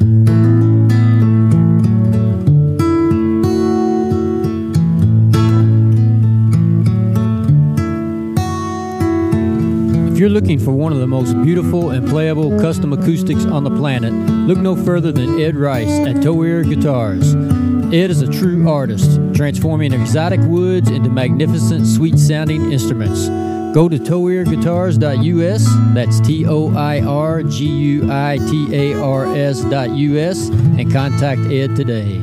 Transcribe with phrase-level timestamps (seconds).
[0.00, 0.06] If
[10.18, 14.14] you're looking for one of the most beautiful and playable custom acoustics on the planet,
[14.48, 17.34] look no further than Ed Rice at Toir Guitars.
[17.92, 23.28] Ed is a true artist, transforming exotic woods into magnificent, sweet sounding instruments.
[23.72, 30.48] Go to toirguitars.us, that's T O I R G U I T A R S.us,
[30.48, 32.20] and contact Ed today.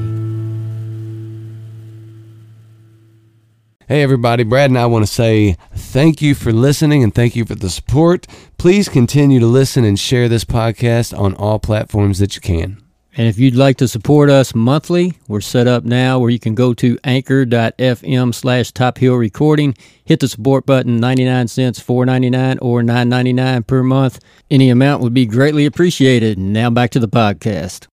[3.87, 4.43] Hey, everybody.
[4.43, 7.69] Brad and I want to say thank you for listening and thank you for the
[7.69, 8.27] support.
[8.57, 12.83] Please continue to listen and share this podcast on all platforms that you can.
[13.17, 16.53] And if you'd like to support us monthly, we're set up now where you can
[16.53, 19.75] go to anchor.fm slash top hill recording,
[20.05, 24.19] hit the support button, 99 cents, 4.99 or 9.99 per month.
[24.51, 26.37] Any amount would be greatly appreciated.
[26.37, 27.87] Now back to the podcast.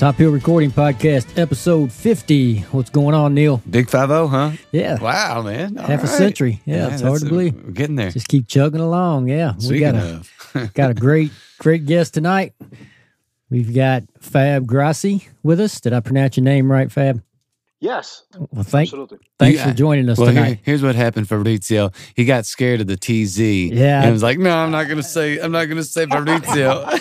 [0.00, 2.60] Top Hill Recording Podcast, episode 50.
[2.72, 3.60] What's going on, Neil?
[3.68, 4.52] Big 5 0, huh?
[4.72, 4.98] Yeah.
[4.98, 5.76] Wow, man.
[5.76, 6.62] All Half a century.
[6.64, 7.54] Yeah, it's hard that's to a- believe.
[7.62, 8.10] We're getting there.
[8.10, 9.28] Just keep chugging along.
[9.28, 9.52] Yeah.
[9.68, 10.22] we got a,
[10.54, 12.54] of, got a great, great guest tonight.
[13.50, 15.78] We've got Fab Grossi with us.
[15.82, 17.22] Did I pronounce your name right, Fab?
[17.78, 19.18] Yes, Well, thank, absolutely.
[19.38, 20.60] thanks You- for joining us well, here- tonight.
[20.62, 21.90] here's what happened for Fabrizio.
[22.14, 23.38] He got scared of the TZ.
[23.38, 24.02] Yeah.
[24.02, 26.88] And was like, no, I'm not going to say, I'm not going to say Fabrizio.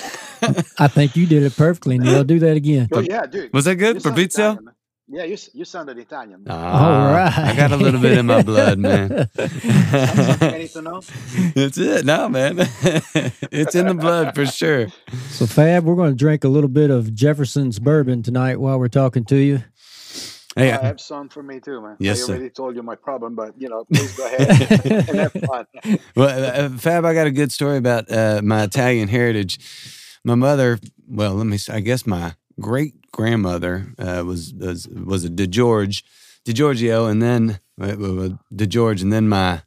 [0.77, 2.23] I think you did it perfectly, Neil.
[2.23, 2.87] Do that again.
[2.91, 3.53] Oh, yeah, dude.
[3.53, 4.51] Was that good, You sound Fabrizio?
[4.51, 4.73] Italian.
[5.11, 6.43] Yeah, you, you sounded Italian.
[6.43, 6.55] man.
[6.55, 7.37] Ah, right.
[7.39, 9.27] I got a little bit in my blood, man.
[9.39, 11.53] I need.
[11.55, 12.05] That's it.
[12.05, 12.57] No, man.
[12.59, 14.87] it's in the blood for sure.
[15.29, 18.87] So, Fab, we're going to drink a little bit of Jefferson's bourbon tonight while we're
[18.87, 19.63] talking to you.
[20.55, 21.95] Hey, I have some for me too, man.
[21.99, 22.33] Yes, I sir.
[22.33, 25.65] already told you my problem, but you know, please go ahead and have fun.
[26.15, 29.59] Well, uh, Fab, I got a good story about uh, my Italian heritage.
[30.23, 31.57] My mother, well, let me.
[31.69, 36.03] I guess my great grandmother uh, was was was a DeGeorge,
[36.45, 39.61] DeGiorgio, and then uh, uh, DeGeorge, and then my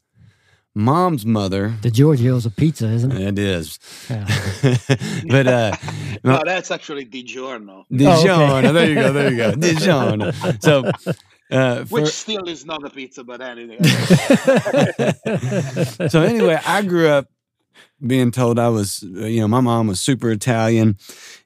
[0.75, 1.75] mom's mother.
[1.83, 3.21] The Giorgio's a pizza, isn't it?
[3.21, 4.27] It is, Yeah.
[5.29, 5.77] but uh,
[6.25, 8.75] No, that's actually DiGiorno, Dijon.
[8.75, 9.13] There you go.
[9.13, 9.53] There you go.
[9.55, 10.33] Dijon.
[10.61, 10.91] So.
[11.51, 13.77] Uh, for, which still is not a pizza, but anyway.
[16.09, 17.27] so anyway, I grew up
[18.05, 20.97] being told I was, uh, you know, my mom was super Italian,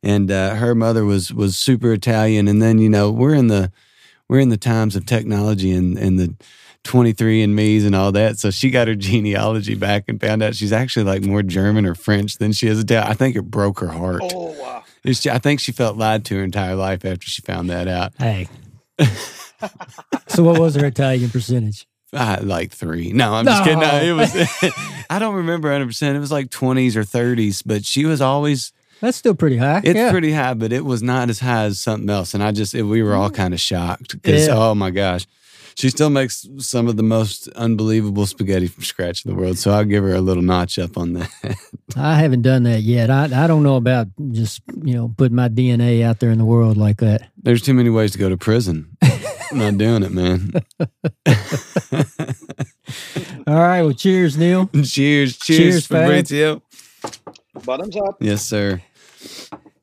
[0.02, 3.70] and uh, her mother was was super Italian, and then you know we're in the
[4.28, 6.34] we're in the times of technology and and the.
[6.84, 8.38] 23 and me's and all that.
[8.38, 11.96] So she got her genealogy back and found out she's actually like more German or
[11.96, 13.10] French than she is Italian.
[13.10, 14.22] I think it broke her heart.
[14.22, 14.84] oh wow!
[15.02, 18.12] It's- I think she felt lied to her entire life after she found that out.
[18.20, 18.46] Hey.
[20.28, 21.88] so, what was her Italian percentage?
[22.16, 23.12] Uh, like three.
[23.12, 23.80] No, I'm just kidding.
[23.80, 24.02] No, No.
[24.02, 24.34] it was.
[25.10, 25.86] I don't remember 100.
[25.86, 28.72] percent It was like 20s or 30s, but she was always.
[29.00, 29.82] That's still pretty high.
[29.84, 30.10] It's yeah.
[30.10, 32.32] pretty high, but it was not as high as something else.
[32.32, 34.54] And I just, it, we were all kind of shocked because Yeah.
[34.56, 35.26] oh my gosh,
[35.74, 39.58] she still makes some of the most unbelievable spaghetti from scratch in the world.
[39.58, 41.30] So I'll give her a little notch up on that.
[41.96, 43.10] I haven't done that yet.
[43.10, 46.46] I, I don't know about just, you know, putting my DNA out there in the
[46.46, 47.28] world like that.
[47.42, 48.96] There's too many ways to go to prison.
[49.56, 50.52] I'm not doing it, man.
[53.46, 53.80] All right.
[53.80, 54.68] Well, cheers, Neil.
[54.84, 55.40] cheers, cheers,
[55.86, 56.60] Cheers, Fab.
[57.64, 58.18] Bottoms up.
[58.20, 58.82] Yes, sir.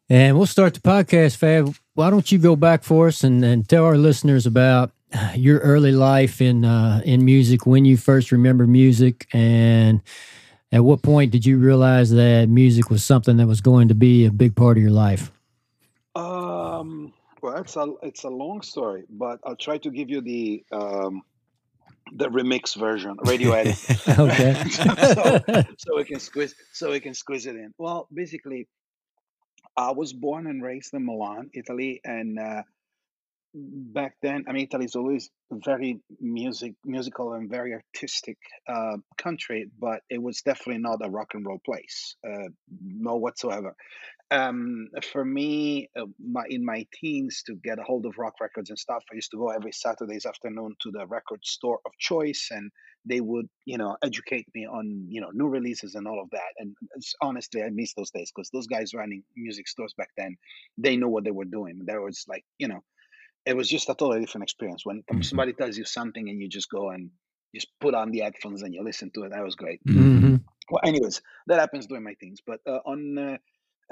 [0.09, 1.73] And we'll start the podcast, Fab.
[1.95, 4.91] Why don't you go back for us and, and tell our listeners about
[5.35, 10.01] your early life in uh, in music, when you first remember music, and
[10.71, 14.25] at what point did you realize that music was something that was going to be
[14.25, 15.31] a big part of your life?
[16.15, 16.42] Um,
[17.43, 21.21] well, it's a it's a long story, but I'll try to give you the um,
[22.13, 23.77] the remix version, radio edit.
[24.17, 24.63] Okay.
[24.69, 25.41] so,
[25.77, 27.73] so we can squeeze so we can squeeze it in.
[27.77, 28.69] Well, basically,
[29.75, 32.63] I was born and raised in Milan, Italy, and uh,
[33.53, 38.37] back then, I mean, Italy is always very music musical and very artistic
[38.69, 42.47] uh, country, but it was definitely not a rock and roll place, uh,
[42.81, 43.75] no whatsoever.
[44.31, 48.69] Um, for me, uh, my, in my teens, to get a hold of rock records
[48.69, 52.47] and stuff, I used to go every Saturdays afternoon to the record store of choice,
[52.49, 52.71] and
[53.05, 56.53] they would, you know, educate me on, you know, new releases and all of that.
[56.57, 60.37] And it's, honestly, I miss those days because those guys running music stores back then,
[60.79, 61.81] they knew what they were doing.
[61.85, 62.83] There was like, you know,
[63.45, 65.23] it was just a totally different experience when Mhm.
[65.23, 67.11] somebody tells you something and you just go and
[67.55, 69.29] just put on the headphones and you listen to it.
[69.31, 69.81] That was great.
[69.85, 70.35] hmm
[70.69, 72.41] Well, anyways, that happens during my teens.
[72.45, 73.37] But uh, on uh,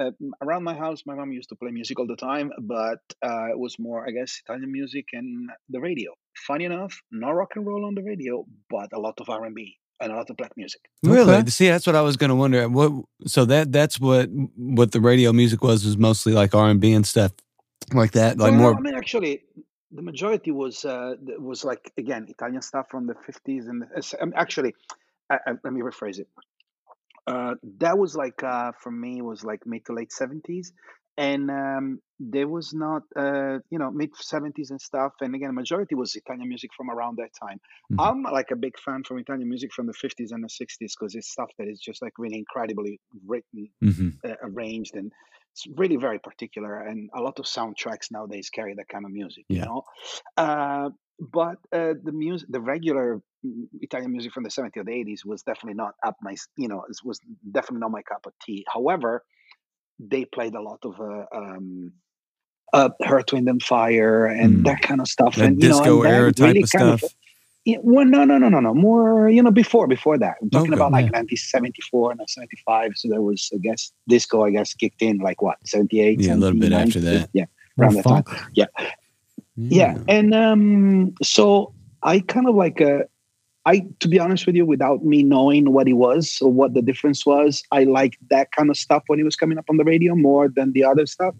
[0.01, 0.11] uh,
[0.41, 3.59] around my house, my mom used to play music all the time, but uh, it
[3.59, 6.11] was more, I guess, Italian music and the radio.
[6.47, 9.55] Funny enough, no rock and roll on the radio, but a lot of R and
[9.55, 10.81] B and a lot of black music.
[11.03, 11.35] Really?
[11.35, 11.49] Okay.
[11.49, 12.67] See, that's what I was going to wonder.
[12.67, 12.91] What?
[13.27, 16.93] So that that's what what the radio music was was mostly like R and B
[16.93, 17.31] and stuff
[17.93, 18.77] like that, like Well, more.
[18.77, 19.43] I mean, actually,
[19.91, 24.23] the majority was uh, was like again Italian stuff from the fifties and the, uh,
[24.23, 24.73] um, actually,
[25.29, 26.27] I, I, let me rephrase it.
[27.27, 30.73] Uh, that was like uh, for me was like mid to late seventies,
[31.17, 35.13] and um, there was not uh, you know mid seventies and stuff.
[35.21, 37.59] And again, majority was Italian music from around that time.
[37.91, 37.97] Mhm.
[37.99, 41.15] I'm like a big fan from Italian music from the fifties and the sixties because
[41.15, 45.11] it's stuff that is just like really incredibly written hmm uh, arranged and
[45.53, 49.45] it's really very particular and a lot of soundtracks nowadays carry that kind of music
[49.51, 49.83] you know
[50.37, 53.21] uh, but uh, the music the regular
[53.81, 56.83] italian music from the 70s or the 80s was definitely not up my you know
[56.89, 57.19] it was
[57.51, 59.23] definitely not my cup of tea however
[59.99, 61.91] they played a lot of uh, um
[62.73, 64.65] uh, Earth, Wind and Fire, and Mm.
[64.65, 67.03] that kind of stuff, That and you know, disco and era type really of stuff.
[67.65, 68.73] yeah, well, no, no, no, no, no.
[68.73, 70.35] More, you know, before, before that.
[70.41, 70.79] I'm talking Okay.
[70.79, 71.19] about like Yeah.
[71.19, 72.93] 1974 and 75.
[72.95, 76.21] So there was, I guess, disco, I guess, kicked in like what, 78?
[76.21, 77.29] Yeah, a little bit after that.
[77.33, 77.45] Yeah,
[77.77, 78.23] around that time.
[78.23, 78.41] funk.
[79.69, 79.97] Yeah.
[80.07, 81.73] And um, so
[82.03, 83.03] I kind of like, uh,
[83.65, 86.81] I, to be honest with you, without me knowing what he was or what the
[86.81, 89.83] difference was, I liked that kind of stuff when he was coming up on the
[89.83, 91.35] radio more than the other stuff.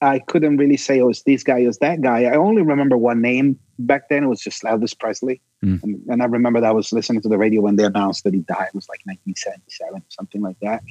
[0.00, 2.24] I couldn't really say it was this guy, it was that guy.
[2.24, 4.24] I only remember one name back then.
[4.24, 5.40] It was just Elvis Presley.
[5.64, 5.80] Mm.
[5.84, 8.34] And, and I remember that I was listening to the radio when they announced that
[8.34, 8.66] he died.
[8.68, 10.82] It was like 1977, something like that.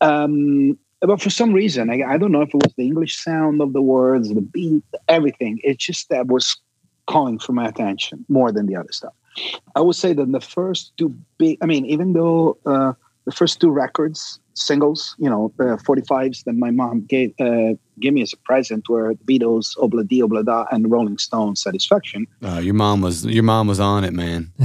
[0.00, 3.60] Um, but for some reason, I, I don't know if it was the English sound
[3.60, 5.60] of the words, the beat, everything.
[5.62, 6.56] It just that was
[7.06, 9.14] calling for my attention more than the other stuff.
[9.76, 12.92] I would say that the first two big, I mean, even though uh,
[13.24, 18.12] the first two records, singles, you know, uh, 45s that my mom gave uh, gave
[18.12, 22.26] me as a present were the Beatles, Obla Di Obla Da, and Rolling Stones, Satisfaction.
[22.42, 24.50] Uh, your mom was your mom was on it, man.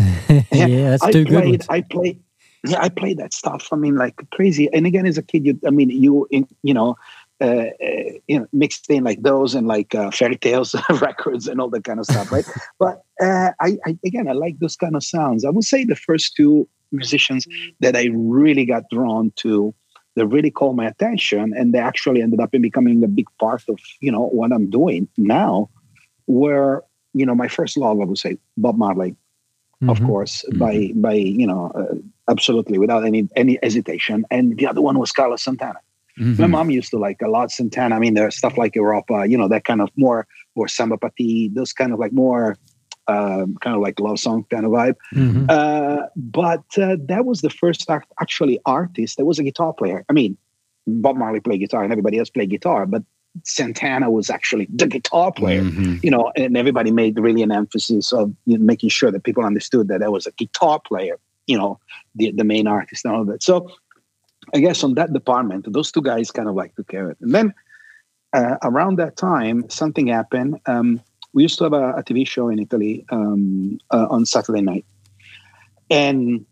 [0.52, 1.66] yeah, that's I two good played, ones.
[1.70, 2.23] I played,
[2.66, 3.70] yeah, I played that stuff.
[3.72, 4.72] I mean, like crazy.
[4.74, 6.96] And again, as a kid, you, I mean, you, in, you know,
[7.42, 7.46] uh,
[7.84, 11.70] uh, you know, mixed in like those and like uh, fairy tales records and all
[11.70, 12.46] that kind of stuff, right?
[12.80, 15.44] but uh, I, I, again, I like those kind of sounds.
[15.44, 17.48] I would say the first two musicians
[17.82, 19.74] that I really got drawn to,
[20.16, 23.64] that really caught my attention, and they actually ended up in becoming a big part
[23.68, 25.72] of you know what I'm doing now,
[26.28, 26.86] were
[27.16, 28.00] you know my first love.
[28.00, 29.16] I would say Bob Marley
[29.90, 30.06] of Mhm.
[30.06, 31.96] course, by by you know, uh,
[32.30, 34.26] absolutely without any any hesitation.
[34.32, 35.80] And the other one was Carlos Santana.
[36.16, 36.50] My Mhm.
[36.52, 37.96] mom used to like a lot Santana.
[37.96, 41.10] I mean, there's stuff like Europa, you know, that kind of more or Samba Pa
[41.18, 42.56] Ti, those kind of like more
[43.10, 44.96] um, kind of like love song kind of vibe.
[45.14, 45.46] Mhm.
[45.50, 50.06] Uh, but uh, that was the first act, actually artist that was a guitar player.
[50.08, 50.38] I mean,
[50.88, 53.04] Bob Marley played guitar and everybody else played guitar, but
[53.44, 56.02] Santana was actually the guitar player Mhm.
[56.02, 59.44] you know, and everybody made really an emphasis of you know, making sure that people
[59.44, 61.18] understood that there was a guitar player,
[61.48, 61.80] you know,
[62.16, 63.44] the, the main artist and all that.
[63.44, 63.70] So
[64.54, 67.18] I guess on that department, those two guys kind of like took care of it.
[67.22, 67.54] And then
[68.34, 70.60] uh, around that time, something happened.
[70.66, 71.02] Um,
[71.34, 74.86] we used to have a, a TV show in Italy um, uh, on Saturday night.
[75.90, 76.46] And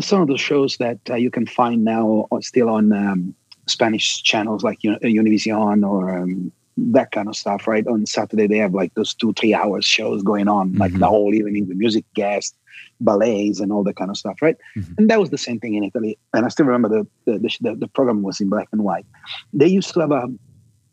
[0.00, 3.34] some of those shows that uh, you can find now are still on um,
[3.66, 6.52] Spanish channels like Uni- Univision or um,
[6.92, 7.86] that kind of stuff, right?
[7.86, 11.00] On Saturday, they have like those two, three hours shows going on, like Mhm.
[11.00, 12.54] the whole evening with music guests,
[13.00, 14.56] ballets, and all that kind of stuff, right?
[14.76, 14.98] Mhm.
[14.98, 16.18] And that was the same thing in Italy.
[16.34, 19.06] And I still remember the, the, the, the, the program was in black and white.
[19.52, 20.28] They used to have a,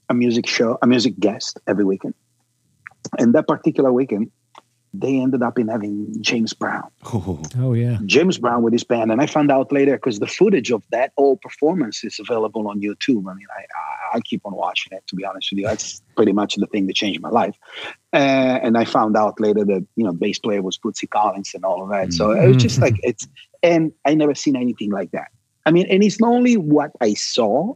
[0.09, 2.13] a music show, a music guest every weekend.
[3.19, 4.31] And that particular weekend,
[5.01, 6.89] they ended up in having James Brown.
[7.13, 7.97] Oh, Oh yeah.
[8.05, 11.11] James Brown with his band, and I found out later because the footage of that
[11.17, 13.29] whole performance is available on YouTube.
[13.29, 15.03] I mean, I, I I keep on watching it.
[15.07, 17.55] To be honest with you, that's pretty much the thing that changed my life.
[18.13, 21.65] Uh, and I found out later that you know bass player was Bootsy Collins and
[21.65, 22.13] all of that.
[22.13, 23.27] So it was just like it's,
[23.61, 25.27] and I never seen anything like that.
[25.65, 27.75] I mean, and it's not only what I saw;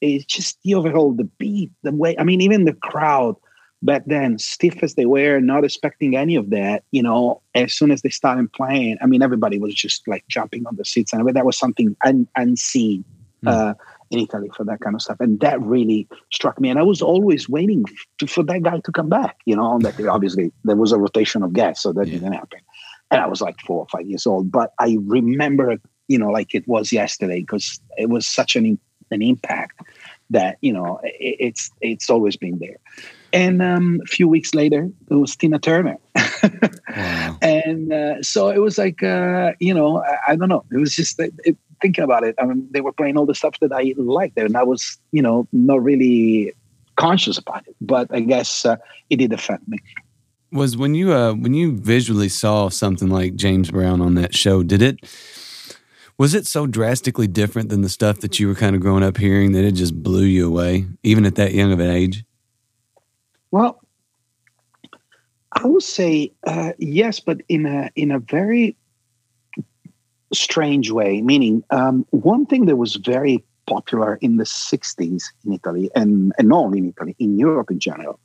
[0.00, 2.16] it's just the overall the beat, the way.
[2.18, 3.36] I mean, even the crowd
[3.84, 6.84] back then, stiff as they were, not expecting any of that.
[6.90, 10.66] You know, as soon as they started playing, I mean, everybody was just like jumping
[10.66, 13.04] on the seats, and I mean, that was something un- unseen
[13.44, 13.50] Hmm.
[13.50, 13.74] uh,
[14.10, 16.70] in Italy for that kind of stuff, and that really struck me.
[16.70, 17.84] And I was always waiting
[18.18, 19.36] to, for that guy to come back.
[19.44, 22.14] You know, that obviously there was a rotation of guests, so that Yeah.
[22.14, 22.60] didn't happen.
[23.10, 25.76] And I was like four or five years old, but I remember,
[26.08, 28.78] you know, like it was yesterday because it was such an
[29.10, 29.80] an impact
[30.30, 32.76] that you know it, it's it's always been there.
[33.34, 35.98] And um, a few weeks later, it was Tina Turner.
[36.88, 37.38] wow.
[37.42, 40.94] and uh, so it was like uh, you know I, I don't know it was
[40.94, 43.70] just that it, thinking about it, I mean, they were playing all the stuff that
[43.70, 46.54] I liked, and I was, you know, not really
[46.96, 47.76] conscious about it.
[47.80, 48.76] But I guess uh,
[49.10, 49.78] it did affect me.
[50.50, 54.62] Was when you uh, when you visually saw something like James Brown on that show,
[54.62, 54.96] did it?
[56.16, 59.16] Was it so drastically different than the stuff that you were kind of growing up
[59.16, 62.24] hearing that it just blew you away, even at that young of an age?
[63.54, 63.80] Well,
[65.52, 68.76] I would say uh, yes, but in a in a very
[70.32, 71.22] strange way.
[71.22, 76.48] Meaning, um, one thing that was very popular in the '60s in Italy, and and
[76.48, 78.18] not only in Italy, in Europe in general,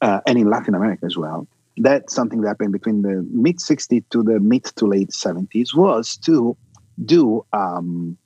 [0.00, 1.46] uh, and in Latin America as well.
[1.76, 6.16] That's something that happened between the mid '60s to the mid to late '70s was
[6.24, 6.56] to
[7.04, 8.16] do um,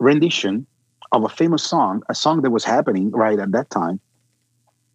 [0.00, 0.66] rendition
[1.12, 4.00] of a famous song, a song that was happening right at that time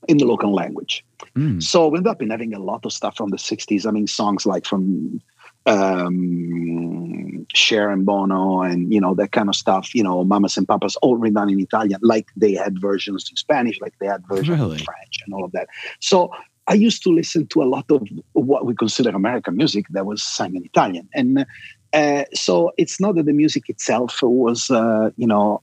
[0.07, 1.03] in the local language.
[1.35, 1.61] Mm.
[1.61, 3.85] So we ended up in having a lot of stuff from the 60s.
[3.85, 5.21] I mean, songs like from
[5.65, 10.95] um, and Bono and, you know, that kind of stuff, you know, Mamas and Papas,
[10.97, 14.77] all written in Italian, like they had versions in Spanish, like they had versions really?
[14.77, 15.67] in French and all of that.
[15.99, 16.31] So
[16.67, 20.23] I used to listen to a lot of what we consider American music that was
[20.23, 21.07] sung in Italian.
[21.13, 21.45] And
[21.93, 25.61] uh, so it's not that the music itself was, uh, you know,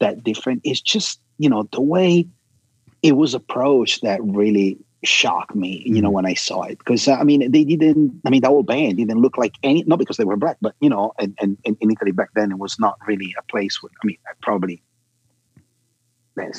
[0.00, 0.60] that different.
[0.64, 2.26] It's just, you know, the way
[3.02, 6.14] it was approached that really shocked me, you know, mm-hmm.
[6.14, 6.78] when I saw it.
[6.78, 9.84] Because, uh, I mean, they didn't, I mean, the whole band didn't look like any,
[9.84, 12.50] not because they were black, but, you know, and, and, and in Italy back then,
[12.50, 14.82] it was not really a place where, I mean, probably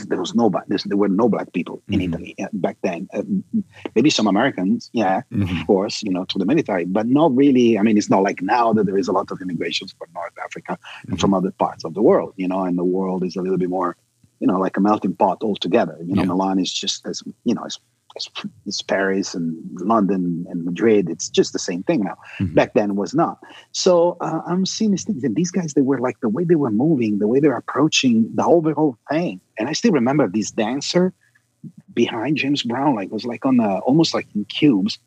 [0.08, 2.14] there was no black there were no black people in mm-hmm.
[2.14, 3.08] Italy back then.
[3.14, 3.24] Uh,
[3.96, 5.60] maybe some Americans, yeah, mm-hmm.
[5.60, 7.78] of course, you know, to the military, but not really.
[7.78, 10.38] I mean, it's not like now that there is a lot of immigrations from North
[10.44, 11.12] Africa mm-hmm.
[11.12, 13.58] and from other parts of the world, you know, and the world is a little
[13.58, 13.96] bit more,
[14.40, 15.98] you know, like a melting pot altogether.
[16.06, 16.28] You know, yeah.
[16.28, 17.80] Milan is just as you know, as
[18.16, 18.30] it's,
[18.66, 21.10] it's, Paris and London and Madrid.
[21.10, 22.18] It's just the same thing now.
[22.40, 22.56] Mm-hmm.
[22.56, 23.40] Back then was not.
[23.72, 26.56] So uh, I'm seeing these things, and these guys, they were like the way they
[26.56, 29.40] were moving, the way they're approaching the overall thing.
[29.58, 31.14] And I still remember this dancer
[31.94, 34.98] behind James Brown, like was like on a, almost like in cubes,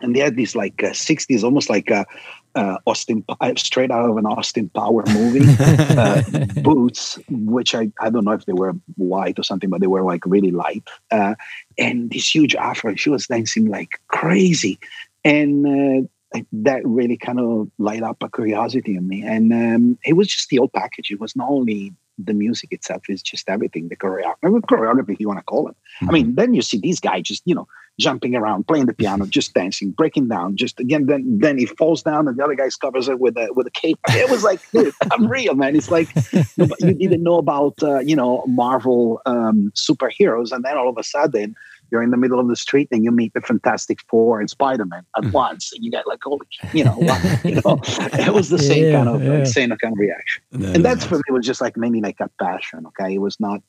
[0.00, 2.06] and they had these like uh, 60s, almost like a,
[2.54, 5.44] uh, Austin, uh, straight out of an Austin Power movie,
[5.96, 6.22] uh,
[6.62, 10.02] boots, which I, I don't know if they were white or something, but they were
[10.02, 10.84] like really light.
[11.10, 11.34] Uh,
[11.78, 14.78] and this huge afro, she was dancing like crazy.
[15.24, 19.22] And uh, that really kind of light up a curiosity in me.
[19.22, 21.10] And um, it was just the old package.
[21.10, 25.28] It was not only the music itself, it's just everything, the choreography, choreography if you
[25.28, 25.76] want to call it.
[26.00, 26.08] Mm-hmm.
[26.08, 27.66] I mean, then you see these guys just, you know,
[28.00, 30.56] jumping around, playing the piano, just dancing, breaking down.
[30.56, 33.48] Just again, then then he falls down, and the other guy covers it with a
[33.54, 33.98] with a cape.
[34.08, 35.76] It was like dude, I'm real, man.
[35.76, 36.08] It's like
[36.56, 41.02] you didn't know about uh, you know Marvel um, superheroes, and then all of a
[41.02, 41.54] sudden
[41.90, 44.86] you're in the middle of the street and you meet the Fantastic Four and Spider
[44.86, 45.32] Man at mm.
[45.32, 46.96] once, and you get like holy, you know,
[47.44, 47.78] you know,
[48.14, 49.44] it was the same yeah, kind of yeah.
[49.44, 52.86] same kind of reaction, and that's for me was just like maybe like a passion.
[52.86, 53.60] Okay, it was not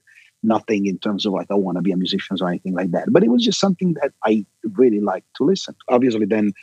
[0.44, 3.12] nothing in terms of like I want to be a musician or anything like that.
[3.12, 5.96] But it was just something that I really liked to listen to.
[5.96, 6.54] Obviously, then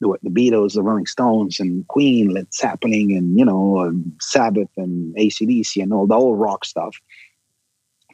[0.00, 4.70] the, the Beatles, the Rolling Stones, and Queen, Led Zeppelin, and you know um, Sabbath
[4.76, 6.96] and ACDC and all the old rock stuff.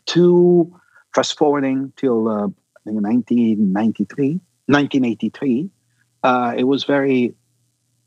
[0.06, 0.73] To
[1.14, 5.71] fast forwarding till uh, I think 1993, 1983,
[6.23, 7.35] uh, it was very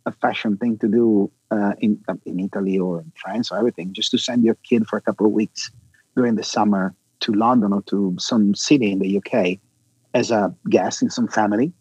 [0.06, 4.12] a fashion thing to do uh, in in Italy or in France or everything, just
[4.12, 5.72] to send your kid for a couple of weeks
[6.16, 9.60] during the summer to London or to some city in the UK
[10.14, 11.72] as a guest in some family.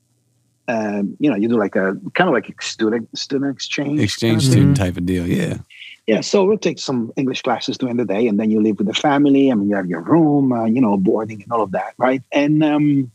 [0.69, 4.31] Um, you know, you do like a kind of like a student student exchange, exchange
[4.31, 5.27] kind of student type of deal.
[5.27, 5.59] Yeah,
[6.07, 6.21] yeah.
[6.21, 8.93] So we'll take some English classes during the day, and then you live with the
[8.93, 9.51] family.
[9.51, 12.23] I mean, you have your room, uh, you know, boarding and all of that, right?
[12.33, 13.11] And um,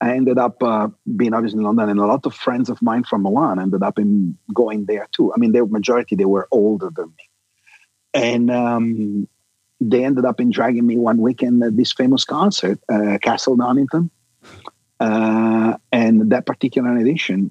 [0.00, 3.04] I ended up uh, being obviously in London, and a lot of friends of mine
[3.04, 5.34] from Milan ended up in going there too.
[5.34, 7.28] I mean, the majority they were older than me,
[8.14, 9.28] and um,
[9.90, 14.10] they ended up in dragging me one weekend at this famous concert, uh, Castle Donington.
[15.00, 17.50] Uh, and that particular edition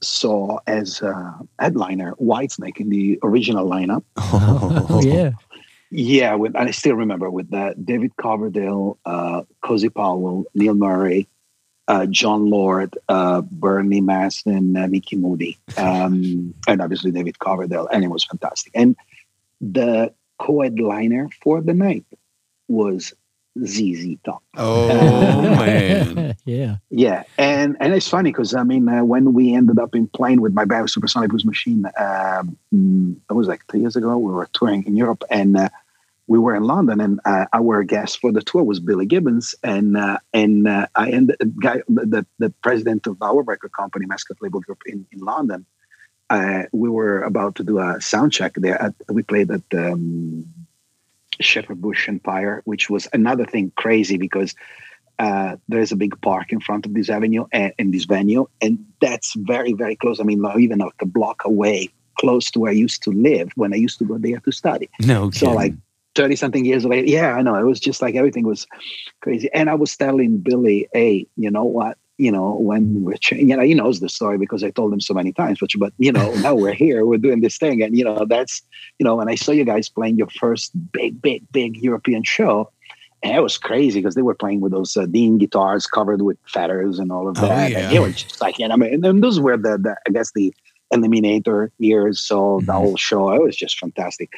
[0.00, 4.04] saw as a headliner Whitesnake in the original lineup.
[4.88, 5.32] Oh, yeah.
[5.90, 11.28] Yeah, with, and I still remember with that David Coverdale, uh, Cozy Powell, Neil Murray,
[11.86, 18.02] uh, Jon Lord, uh, Bernie Marsden, uh, Micky Moody, um, and obviously David Coverdale, and
[18.02, 18.72] it was fantastic.
[18.74, 18.96] And
[19.60, 22.04] the co-headliner for the night
[22.68, 23.14] was
[23.64, 24.42] ZZ Top.
[24.56, 29.78] Oh man, yeah, yeah, and and it's funny because I mean uh, when we ended
[29.78, 32.56] up in playing with my band Supersonic Blues Machine, um,
[33.30, 34.18] it was like three years ago.
[34.18, 35.56] We were touring in Europe and.
[35.56, 35.68] Uh,
[36.28, 39.96] we were in London, and uh, our guest for the tour was Billy Gibbons, and
[39.96, 44.60] uh, and uh, I ended guy the, the president of our record company, Mascot Label
[44.60, 45.64] Group in, in London,
[46.30, 48.80] uh, we were about to do a sound check there.
[48.80, 50.44] At, we played at um,
[51.40, 54.54] Shepherd Bush Empire, which was another thing crazy because
[55.18, 58.84] uh, there's a big park in front of this avenue and in this venue, and
[59.00, 60.20] that's very very close.
[60.20, 63.72] I mean, even like a block away, close to where I used to live when
[63.72, 64.90] I used to go there to study.
[65.00, 65.74] No, so like
[66.16, 68.66] 30 something years later, yeah, I know it was just like everything was
[69.20, 69.48] crazy.
[69.52, 71.98] And I was telling Billy, hey, you know what?
[72.18, 75.12] You know, when we're, you know, he knows the story because I told him so
[75.12, 75.58] many times.
[75.60, 78.62] But, but you know, now we're here, we're doing this thing, and you know, that's
[78.98, 82.70] you know, and I saw you guys playing your first big, big, big European show,
[83.22, 86.38] and it was crazy because they were playing with those uh, Dean guitars covered with
[86.46, 87.44] feathers and all of that.
[87.44, 87.70] Oh, that.
[87.70, 87.78] yeah.
[87.80, 90.10] And it was just like, you know, I mean, and those were the, the I
[90.10, 90.54] guess the
[90.94, 92.20] Eliminator years.
[92.20, 92.76] So the Mhm.
[92.76, 94.30] whole show, it was just fantastic.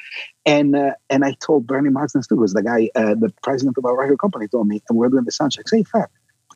[0.46, 3.84] And uh, and I told Bernie Marsden too, was the guy, uh, the president of
[3.84, 5.68] our record company, told me, and we're doing the sound check.
[5.68, 6.08] Say, Fat,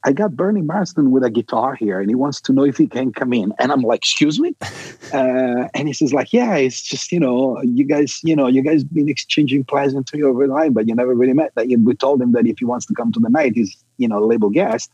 [0.05, 2.89] I got Bernie Marsden with a guitar here, and he wants to know if he
[2.89, 3.53] can come in.
[3.59, 4.55] And I'm like, excuse me.
[5.13, 8.63] Uh, and he says, like, yeah, it's just you know, you guys, you know, you
[8.63, 11.55] guys been exchanging pleasantry over time, but you never really met.
[11.55, 14.09] That we told him that if he wants to come to the night, he's you
[14.09, 14.91] know, label guest.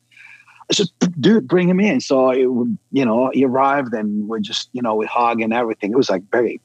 [0.68, 0.88] I said,
[1.20, 2.00] dude, bring him in.
[2.00, 2.48] So it,
[2.90, 5.92] you know, he arrived, and we're just you know, we hug and everything.
[5.92, 6.60] It was like very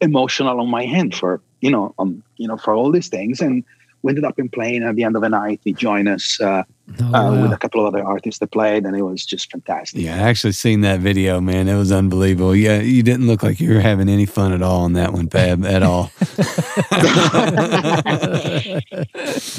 [0.00, 3.64] emotional on my hand for you know um you know for all these things and
[4.04, 6.62] we ended up in playing at the end of the night he joined us uh,
[7.00, 10.02] Oh, uh, with a couple of other artists that played and it was just fantastic
[10.02, 11.66] Yeah, I actually seen that video, man.
[11.66, 12.54] It was unbelievable.
[12.54, 15.30] Yeah, you didn't look like you were having any fun at all on that one,
[15.30, 16.10] Fab, at all.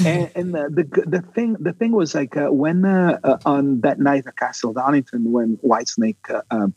[0.06, 3.80] and, and the, the the thing the thing was like uh, when uh, uh, on
[3.80, 6.74] that night at Castle Donington when Whitesnake uh, um,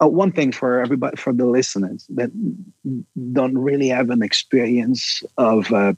[0.00, 2.30] uh, one thing for everybody for the listeners that
[3.32, 5.94] don't really have an experience of uh,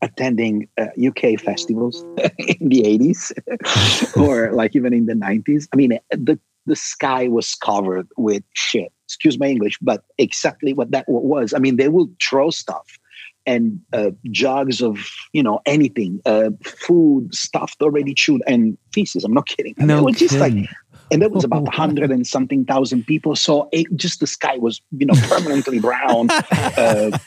[0.00, 2.02] attending uh, UK festivals
[2.38, 7.54] in the 80s or like even in the 90s I mean the the sky was
[7.56, 12.08] covered with shit excuse my English but exactly what that was I mean they will
[12.20, 12.98] throw stuff
[13.46, 14.98] and uh, jugs of
[15.32, 19.24] you know anything, uh, food stuffed already chewed and feces.
[19.24, 19.74] I'm not kidding.
[19.78, 20.54] I mean, No it was just like,
[21.10, 23.36] and there was about hundred and something thousand people.
[23.36, 26.28] So it, just the sky was you know permanently brown.
[26.30, 27.18] Uh,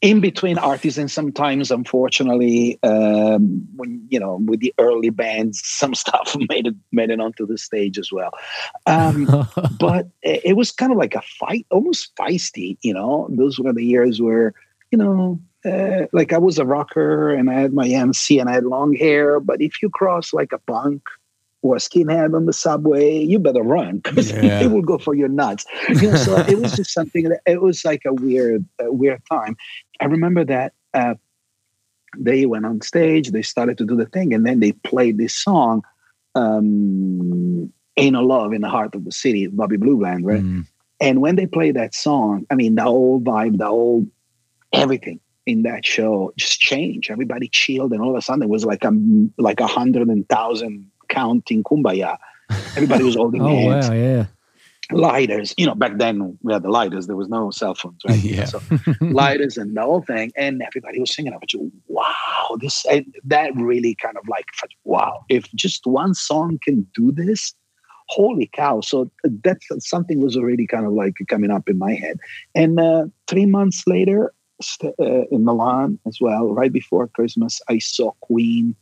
[0.00, 5.94] in between artists and sometimes unfortunately um, when you know with the early bands some
[5.94, 8.32] stuff made it made it onto the stage as well
[8.86, 9.26] um,
[9.80, 12.78] but it, it was kind of like a fight, almost feisty.
[12.82, 14.54] You know, those were the years where
[14.90, 18.54] you know, uh, like I was a rocker and I had my MC and I
[18.54, 19.38] had long hair.
[19.38, 21.02] But if you cross like a punk
[21.62, 24.60] or a skinhead on the subway, you better run because Yeah.
[24.60, 25.64] they will go for your nuts.
[25.88, 29.22] You know, so it was just something that it was like a weird, a weird
[29.30, 29.56] time.
[30.00, 30.72] I remember that.
[30.94, 31.14] Uh,
[32.16, 35.34] they went on stage, they started to do the thing, and then they played this
[35.34, 35.82] song,
[36.34, 40.42] um, Ain't No Love in the Heart of the City, Bobby Blue Bland, right?
[40.42, 40.66] Mm.
[41.00, 44.06] And when they played that song, I mean, the whole vibe, the whole
[44.72, 47.10] everything in that show just changed.
[47.10, 48.92] Everybody chilled, and all of a sudden it was like a
[49.36, 52.18] like a hundred and thousand counting kumbaya.
[52.76, 54.26] Everybody was holding oh hands, wow, yeah.
[54.90, 55.54] lighters.
[55.56, 57.06] You know, back then we had the lighters.
[57.06, 58.18] There was no cell phones, right?
[58.22, 58.44] Yeah.
[58.46, 58.60] So
[59.00, 61.32] lighters and the whole thing, and everybody was singing.
[61.32, 64.46] I was like, wow, this and that really kind of like,
[64.84, 67.54] wow, if just one song can do this,
[68.08, 68.80] holy cow!
[68.80, 72.18] So that's something was already kind of like coming up in my head.
[72.54, 77.78] And uh, three months later, st- uh, in Milan as well, right before Christmas, I
[77.78, 78.74] saw Queen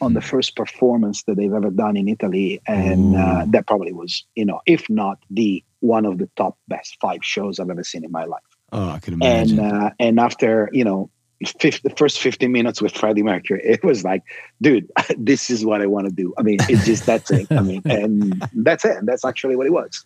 [0.00, 4.24] on the first performance that they've ever done in Italy, and uh, that probably was,
[4.34, 8.04] you know, if not the one of the top best five shows I've ever seen
[8.04, 9.60] in my life Oh, I could and imagine.
[9.60, 11.10] uh, and after you know
[11.42, 14.22] 50, the first 15 minutes with Freddie Mercury it was like
[14.60, 14.86] dude
[15.16, 17.82] this is what I want to do I mean it's just that's it I mean
[17.88, 20.04] and that's it that's actually what it was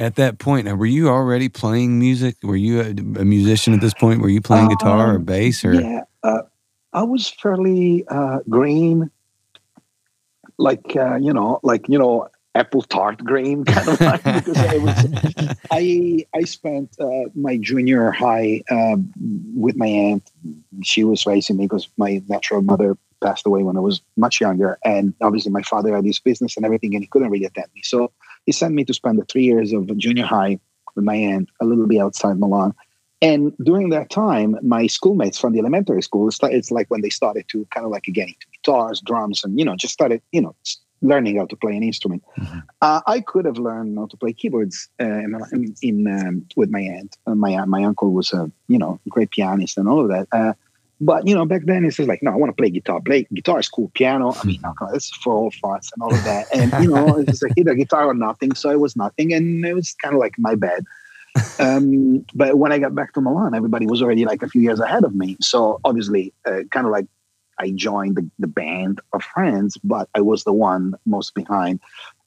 [0.00, 2.34] at that point, now, were you already playing music?
[2.42, 2.90] Were you a,
[3.20, 4.20] a musician at this point?
[4.20, 5.74] Were you playing guitar or Um, bass or?
[5.74, 6.42] yeah uh,
[6.94, 9.10] I was fairly uh, green
[10.58, 14.78] like uh, you know like you know apple tart green kind of like because I
[14.78, 19.12] was I I spent uh, my junior high um,
[19.56, 20.30] with my aunt.
[20.82, 24.78] She was raising me because my natural mother passed away when I was much younger,
[24.84, 27.82] and obviously my father had his business and everything, and he couldn't really attend me.
[27.82, 28.12] So
[28.46, 30.60] he sent me to spend the three years of junior high
[30.94, 32.72] with my aunt, a little bit outside Milan.
[33.28, 36.24] And during that time, my schoolmates from the elementary school,
[36.58, 39.64] it's like, when they started to kind of like get into guitars, drums, and you
[39.66, 40.54] know, just started, you know,
[41.10, 42.22] learning how to play an instrument.
[42.38, 42.60] Mhm.
[42.86, 45.22] Uh, I could have learned how to play keyboards uh,
[45.56, 47.12] in, in um, with my aunt.
[47.26, 50.26] Uh, my my uncle was a you know great pianist and all of that.
[50.38, 50.54] Uh,
[51.00, 53.00] But you know, back then it's just like, no, I want to play guitar.
[53.08, 53.90] Play guitar is cool.
[53.98, 54.62] Piano, I mean,
[54.96, 56.44] it's for all fun and all of that.
[56.58, 58.54] And you know, it's like either guitar or nothing.
[58.54, 60.82] So it was nothing, and it was kind of like my bad.
[61.58, 64.80] Um, but when I got back to Milan, everybody was already like a few years
[64.80, 65.36] ahead of me.
[65.40, 67.06] So obviously, uh, kind of like
[67.58, 71.80] I joined the, the band of friends, but I was the one most behind.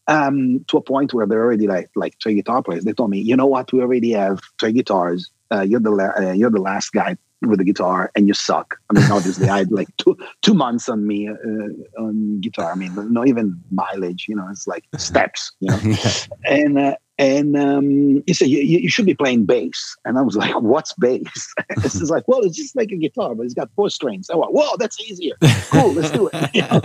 [0.09, 2.85] Um, to a point where they're already like like three guitar players.
[2.85, 5.29] They told me, you know what, we already have three guitars.
[5.51, 8.77] Uh, you're the la- uh, you're the last guy with the guitar, and you suck.
[8.89, 12.71] I mean, obviously, I had like two two months on me uh, on guitar.
[12.71, 14.25] I mean, not even mileage.
[14.27, 15.51] You know, it's like steps.
[15.59, 16.11] You know, yeah.
[16.45, 19.95] and uh, and um, he said, you, you, should be playing bass.
[20.05, 21.53] And I was like, what's bass?
[21.77, 24.29] this is like, well, it's just like a guitar, but it's got four strings.
[24.29, 25.35] I went, whoa, that's easier.
[25.71, 26.49] Cool, let's do it.
[26.53, 26.81] You know?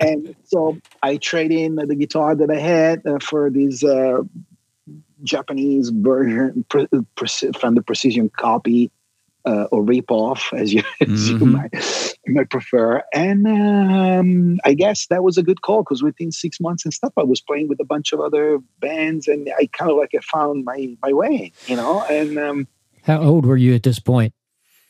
[0.00, 4.22] And so I traded in the guitar that I had uh, for this uh,
[5.22, 8.90] Japanese version pre- pre- from the Precision copy
[9.46, 11.12] uh, or rip off, as you, mm-hmm.
[11.14, 13.02] as you might, might prefer.
[13.14, 17.12] And um, I guess that was a good call because within six months and stuff,
[17.16, 20.20] I was playing with a bunch of other bands, and I kind of like I
[20.20, 22.04] found my my way, you know.
[22.10, 22.68] And um,
[23.02, 24.34] how old were you at this point?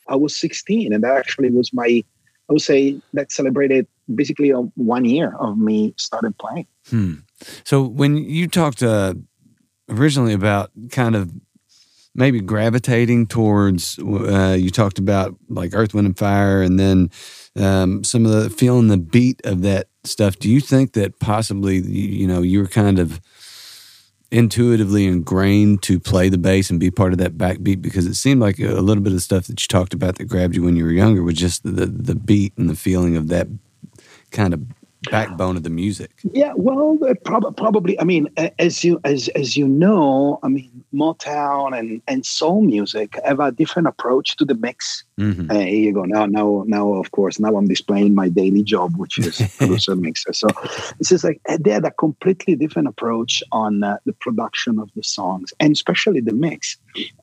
[0.09, 2.03] I was 16, and that actually was my
[2.49, 6.67] I would say that celebrated basically a one year of me started playing.
[6.89, 7.15] Hmm.
[7.65, 9.15] So when you talked uh,
[9.89, 11.33] originally about kind of
[12.17, 17.11] maybe gravitating towards uh, you talked about like earth wind and fire and then
[17.57, 20.39] um, some of the feeling the beat of that stuff.
[20.39, 23.21] Do you think that possibly you know you were kind of
[24.31, 27.81] intuitively ingrained to play the bass and be part of that backbeat?
[27.81, 30.55] Because it seemed like a little bit of stuff that you talked about that grabbed
[30.55, 33.49] you when you were younger was just the the beat and the feeling of that
[34.31, 34.61] kind of
[35.11, 36.11] backbone of the music.
[36.33, 37.99] Yeah, well, uh, prob- probably.
[38.01, 43.19] I mean, as you as as you know, I mean, Motown and and soul music
[43.25, 45.05] have a different approach to the mix.
[45.19, 45.51] Mm-hmm.
[45.51, 46.05] Uh, here you go.
[46.05, 50.33] Now, now, now, of course, now I'm displaying my daily job, which is producer mixer.
[50.35, 50.49] So
[50.99, 55.03] this is like they had a completely different approach on uh, the production of the
[55.03, 56.77] songs, and especially the mix,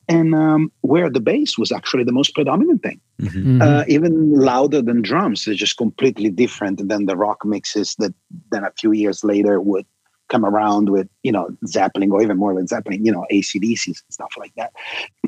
[0.08, 3.00] and um, where the bass was actually the most predominant thing.
[3.20, 3.62] Mm-hmm.
[3.62, 3.90] Uh, mm-hmm.
[3.90, 5.46] even louder than drums.
[5.46, 8.12] It's just completely different than the rock mixes that
[8.50, 9.86] then a few years later would
[10.28, 13.96] come around with, you know, Zeppelin or even more than Zeppelin, you know, ACDCs and
[14.10, 14.72] stuff like that.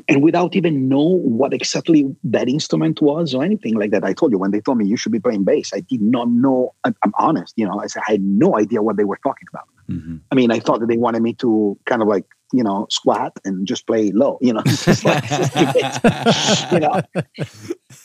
[0.07, 4.03] And without even know what exactly that instrument was or anything like that.
[4.03, 6.29] I told you when they told me you should be playing bass, I did not
[6.29, 6.73] know.
[6.83, 9.67] I'm, honest, you know, I said I had no idea what they were talking about.
[9.89, 10.17] Mm-hmm.
[10.31, 13.33] I mean, I thought that they wanted me to kind of like you know, squat
[13.43, 17.01] and just play low, you know, just like, just you know.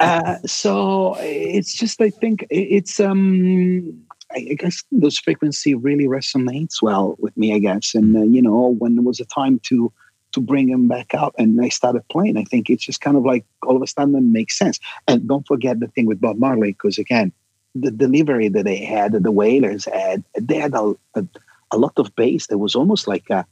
[0.01, 4.03] Uh, so it's just, I think it's, um,
[4.35, 7.95] I guess those frequency really resonates well with me, I guess.
[7.95, 9.93] And, uh, you know, when there was a time to,
[10.33, 13.25] to bring them back out and I started playing, I think it's just kind of
[13.25, 14.79] like all of a sudden it makes sense.
[15.07, 17.33] And don't forget the thing with Bob Marley, because again,
[17.75, 21.25] the delivery that they had, the Wailers had, they had a, a,
[21.71, 23.47] a lot of bass that was almost like a,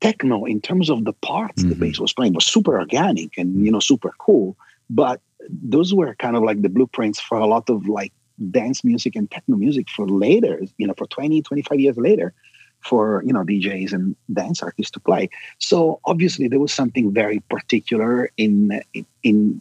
[0.00, 1.70] techno in terms of the parts mm-hmm.
[1.70, 4.56] the bass was playing was super organic and you know super cool
[4.90, 8.12] but those were kind of like the blueprints for a lot of like
[8.50, 12.32] dance music and techno music for later you know for 20 25 years later
[12.80, 17.40] for you know djs and dance artists to play so obviously there was something very
[17.50, 19.60] particular in in, in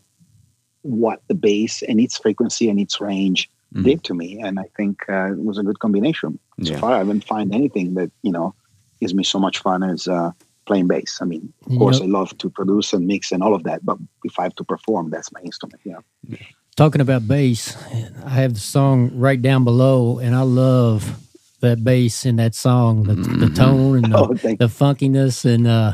[0.83, 3.83] what the bass and its frequency and its range mm-hmm.
[3.83, 6.79] did to me and i think uh, it was a good combination so yeah.
[6.79, 8.53] far i haven't found anything that you know
[8.99, 10.31] gives me so much fun as uh,
[10.67, 11.19] playing bass.
[11.21, 13.63] I mean, of you course, know, I love to produce and mix and all of
[13.63, 15.81] that, but if I have to perform, that's my instrument.
[15.83, 16.37] Yeah.
[16.77, 17.75] Talking about bass,
[18.23, 21.19] I have the song right down below, and I love
[21.61, 23.39] that bass in that song, the, mm-hmm.
[23.39, 25.43] the tone and the, oh, the funkiness.
[25.43, 25.93] And uh,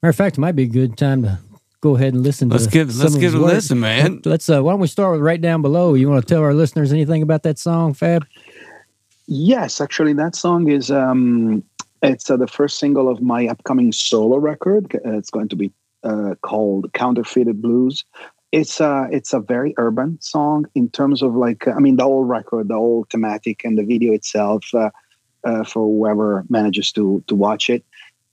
[0.00, 1.40] matter of fact, it might be a good time to
[1.80, 2.48] go ahead and listen.
[2.48, 4.22] Let's to give let's give it a listen, man.
[4.24, 4.48] Let's.
[4.48, 5.94] Uh, why don't we start with right down below?
[5.94, 8.24] You want to tell our listeners anything about that song, Fab?
[9.26, 11.64] Yes, actually, that song is um,
[12.04, 14.96] it's uh, the first single of my upcoming solo record.
[15.04, 15.72] It's going to be
[16.04, 18.04] uh, called Counterfeited Blues.
[18.52, 22.04] It's a uh, it's a very urban song in terms of like I mean the
[22.04, 24.64] whole record, the whole thematic, and the video itself.
[24.74, 24.90] Uh,
[25.42, 27.82] uh, for whoever manages to to watch it,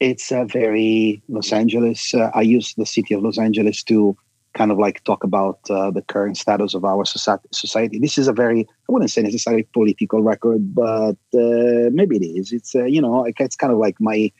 [0.01, 2.13] it's a very Los Angeles.
[2.13, 4.17] I use the city of Los Angeles to
[4.57, 7.99] kind of like talk about uh, the current status of our society.
[7.99, 12.51] This is a very, I wouldn't say necessarily political record, but uh, maybe it is.
[12.51, 14.31] It's, uh, you know, it's kind of like my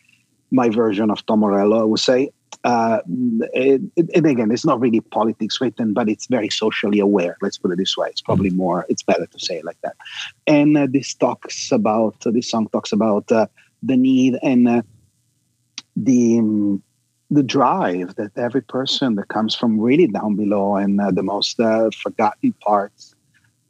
[0.49, 2.31] my version of Tom Morello, I would say.
[2.63, 2.99] Uh,
[3.53, 3.81] it,
[4.15, 7.37] and again, it's not really politics written, but it's very socially aware.
[7.41, 8.09] Let's put it this way.
[8.09, 8.57] It's probably mm-hmm.
[8.57, 9.95] more, it's better to say it like that.
[10.47, 13.47] And uh, this talks about, this song talks about uh,
[13.83, 14.83] the need and
[15.95, 16.83] the, um,
[17.29, 21.59] the drive that every person that comes from really down below and uh, the most
[21.59, 23.13] uh, forgotten parts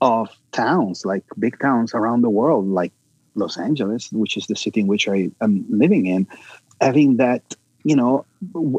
[0.02, 2.94] of towns, like big towns around the world, like
[3.36, 6.28] Los Angeles, which is the city in which I am living in,
[6.82, 7.56] having that,
[7.88, 8.26] you know,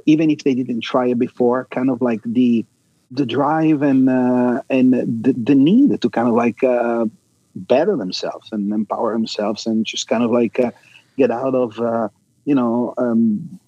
[0.04, 2.66] even if they didn't try it before, kind of like the
[3.10, 7.06] the drive and uh, and the, the need to kind of like uh,
[7.54, 10.72] better themselves and empower themselves and just kind of like uh,
[11.16, 12.10] get out of uh,
[12.44, 13.58] you know um,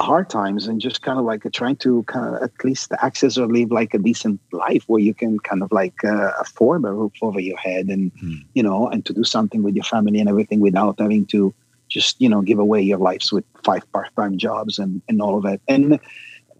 [0.00, 3.46] hard times and just kind of like trying to kind of at least access or
[3.46, 7.12] live like a decent life where you can kind of like uh, afford a roof
[7.22, 8.44] over your head and mm.
[8.54, 11.54] you know and to do something with your family and everything without having to
[11.90, 15.42] just you know give away your lives with five part-time jobs and and all of
[15.42, 16.00] that and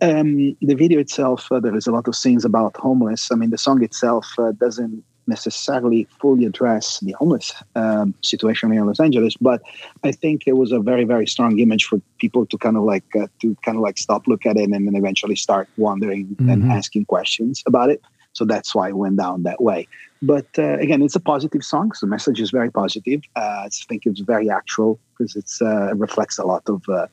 [0.02, 3.50] um, the video itself uh, there is a lot of scenes about homeless i mean
[3.50, 9.34] the song itself uh, doesn't necessarily fully address the homeless um, situation in Los Angeles,
[9.40, 9.62] but
[10.04, 13.04] I think it was a very, very strong image for people to kind of like
[13.16, 16.50] uh, to kind of like stop, look at it, and then eventually start wondering mm-hmm.
[16.50, 18.02] and asking questions about it.
[18.32, 19.88] So that's why it went down that way.
[20.22, 21.92] But uh, again, it's a positive song.
[21.92, 23.22] So the message is very positive.
[23.36, 27.06] Uh, I think it's very actual because it's uh, it reflects a lot of uh,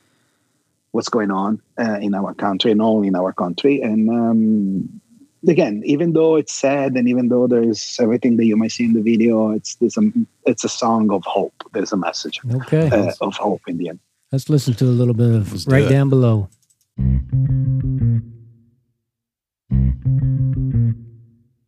[0.92, 3.80] what's going on uh, in our country and only in our country.
[3.80, 5.00] And um,
[5.46, 8.92] again, even though it's sad and even though there's everything that you might see in
[8.92, 10.02] the video, it's there's a
[10.46, 11.54] it's a song of hope.
[11.72, 12.88] There's a message okay.
[12.90, 14.00] Uh, of hope in the end.
[14.32, 16.50] Let's listen to a little bit of Let's right down below.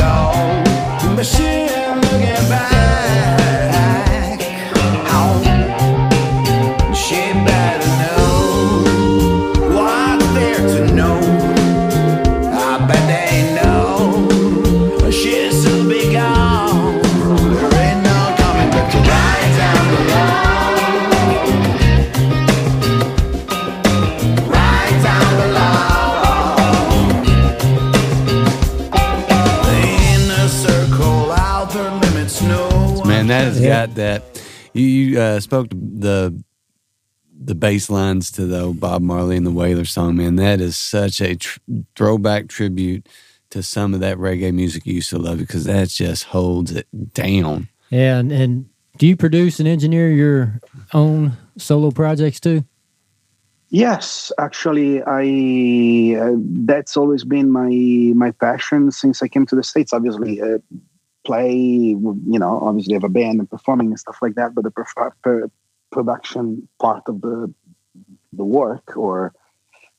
[0.00, 1.14] go.
[1.14, 2.79] Machine looking back.
[33.60, 34.22] Got that.
[34.72, 36.42] You, you uh, spoke the
[37.42, 40.36] the bass lines to the Bob Marley and the Wailers song, man.
[40.36, 41.58] That is such a tr-
[41.96, 43.08] throwback tribute
[43.50, 46.86] to some of that reggae music you used to love because that just holds it
[47.14, 47.68] down.
[47.88, 50.60] Yeah, and, and do you produce and engineer your
[50.92, 52.64] own solo projects too?
[53.70, 56.34] Yes, actually, I uh,
[56.66, 57.70] that's always been my
[58.14, 59.92] my passion since I came to the states.
[59.92, 60.58] Obviously, uh,
[61.24, 64.54] play, you know, obviously have a band and performing and stuff like that.
[64.54, 65.50] But the per-
[65.90, 67.52] production part of the
[68.32, 69.34] the work or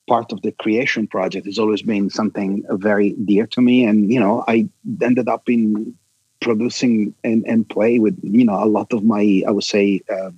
[0.07, 3.85] part of the creation project has always been something very dear to me.
[3.85, 4.69] And you know, I
[5.01, 5.95] ended up in
[6.39, 10.31] producing and, and play with you know a lot of my I would say uh,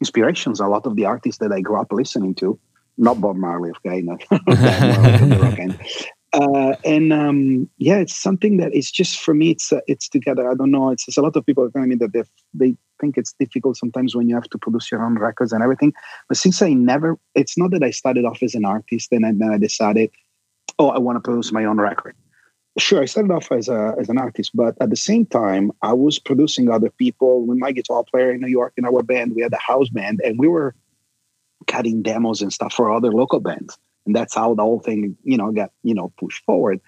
[0.00, 2.58] inspirations, a lot of the artists that I grew up listening to.
[2.96, 5.74] Not Bob Marley, okay, not Marley,
[6.34, 9.50] uh, and um, yeah, it's something that it's just for me.
[9.50, 10.50] It's uh, it's together.
[10.50, 10.90] I don't know.
[10.90, 13.76] It's, it's a lot of people are telling me that they they think it's difficult
[13.76, 15.92] sometimes when you have to produce your own records and everything.
[16.28, 19.50] But since I never, it's not that I started off as an artist and then
[19.52, 20.10] I decided,
[20.80, 22.16] oh, I want to produce my own record.
[22.78, 25.92] Sure, I started off as a as an artist, but at the same time, I
[25.92, 27.46] was producing other people.
[27.46, 30.20] With my guitar player in New York in our band, we had a house band,
[30.24, 30.74] and we were
[31.68, 35.36] cutting demos and stuff for other local bands and that's how the whole thing you
[35.36, 36.80] know got you know pushed forward.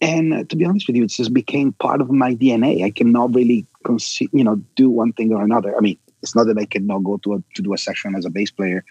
[0.00, 2.90] And uh, to be honest with you it just became part of my dna i
[2.90, 5.76] cannot really conce- you know do one thing or another.
[5.76, 8.24] I mean it's not that i cannot go to a, to do a session as
[8.24, 8.84] a bass player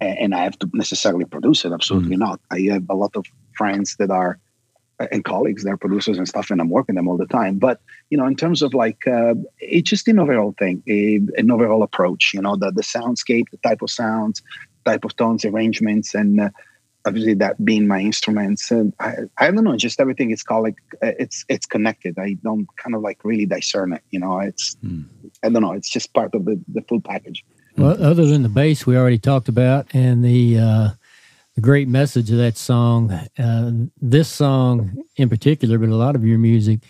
[0.00, 1.72] and, and i have to necessarily produce it.
[1.72, 2.20] Absolutely mm-hmm.
[2.20, 2.40] not.
[2.50, 4.38] I have a lot of friends that are
[5.00, 7.58] uh, and colleagues they're producers and stuff and i'm working them all the time.
[7.58, 11.50] But you know in terms of like uh, it's just an overall thing a, an
[11.50, 14.40] overall approach you know the the soundscape the type of sounds
[14.84, 16.50] type of tones arrangements and uh,
[17.06, 20.76] obviously that being my instruments and I, I don't know just everything is called like
[21.02, 22.18] uh, it's it's connected.
[22.18, 25.04] I don't kind of like really discern it you know it's mm.
[25.42, 27.44] i don't know it's just part of the, the full package.
[27.76, 30.88] Well other than the bass we already talked about and the uh
[31.54, 36.24] the great message of that song uh this song in particular but a lot of
[36.24, 36.80] your music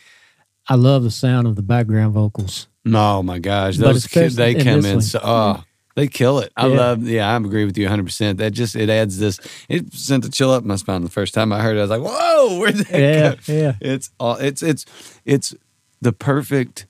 [0.68, 2.68] i love the sound of the background vocals.
[2.87, 5.64] Oh my gosh those kids they come in so oh
[5.96, 6.52] They kill it.
[6.57, 6.76] I Yeah.
[6.76, 7.02] love.
[7.04, 8.04] Yeah, I agree with you 100.
[8.04, 9.38] percent That just it adds this.
[9.68, 11.80] It sent a chill up my spine the first time I heard it.
[11.80, 13.74] I was like, "Whoa, where'd that Yeah, go?" yeah.
[13.80, 14.37] It's all.
[14.37, 14.85] It's it's
[15.24, 15.54] it's
[16.02, 16.87] the perfect.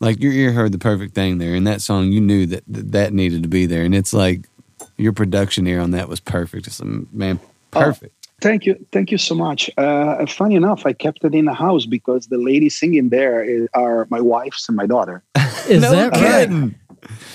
[0.00, 2.10] Like your ear heard the perfect thing there in that song.
[2.12, 4.48] You knew that that, that needed to be there, and it's like
[4.96, 6.66] your production ear on that was perfect.
[6.68, 6.80] It's
[7.12, 7.38] man,
[7.74, 7.80] Oh.
[7.80, 8.14] perfect.
[8.40, 9.70] Thank you, thank you so much.
[9.78, 13.68] Uh, funny enough, I kept it in the house because the ladies singing there is,
[13.74, 15.22] are my wife's and my daughter.
[15.68, 16.72] Is no that right?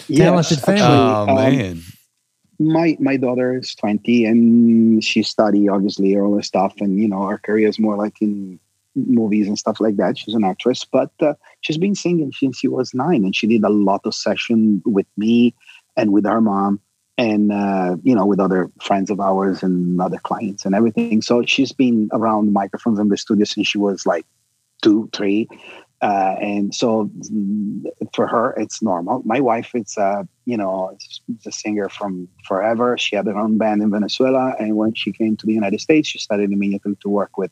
[0.08, 0.18] Kidding.
[0.18, 0.82] Talented family.
[0.82, 1.84] Oh um,
[2.60, 7.28] my my daughter is 20 and she study obviously all the stuff and you know
[7.28, 8.60] her career is more like in
[8.96, 12.68] movies and stuff like that she's an actress but uh, she's been singing since she
[12.68, 15.54] was nine and she did a lot of session with me
[15.96, 16.80] and with her mom
[17.20, 21.44] and uh, you know with other friends of ours and other clients and everything so
[21.46, 24.26] she's been around microphones in the studio since she was like
[24.82, 25.48] two three
[26.02, 27.10] uh, and so
[28.14, 29.22] for her it's normal.
[29.26, 32.98] My wife it's uh, you know it's a singer from forever.
[32.98, 36.08] She had her own band in venezuela and when she came to the united states
[36.10, 37.52] she started immediately to work with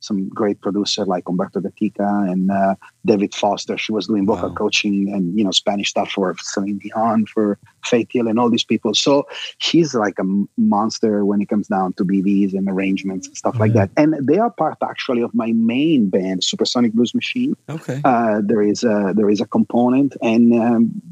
[0.00, 3.76] some great producer like Humberto Gatica and uh, David Foster.
[3.76, 4.54] She was doing vocal Wow.
[4.54, 8.64] coaching and you know Spanish stuff for Celine Dion, for Faith Hill, and all these
[8.64, 8.94] people.
[8.94, 9.26] So
[9.58, 10.24] she's like a
[10.56, 13.90] monster when it comes down to BVs and arrangements and stuff like that.
[13.96, 17.56] And they are part actually of my main band, Supersonic Blues Machine.
[17.68, 18.00] okay.
[18.04, 21.02] Uh, there is a there is a component, and um,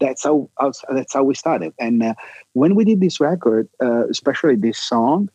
[0.00, 1.72] that's how, how that's how we started.
[1.78, 2.14] And uh,
[2.54, 5.28] when we did this record, uh, especially this song,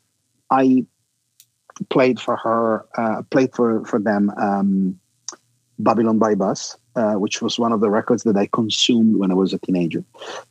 [0.52, 0.86] I
[1.90, 5.00] played for her, uh, played for for them, um,
[5.80, 9.36] Babylon by Bus, uh, which was one of the records that I consumed when I
[9.36, 10.04] was a teenager.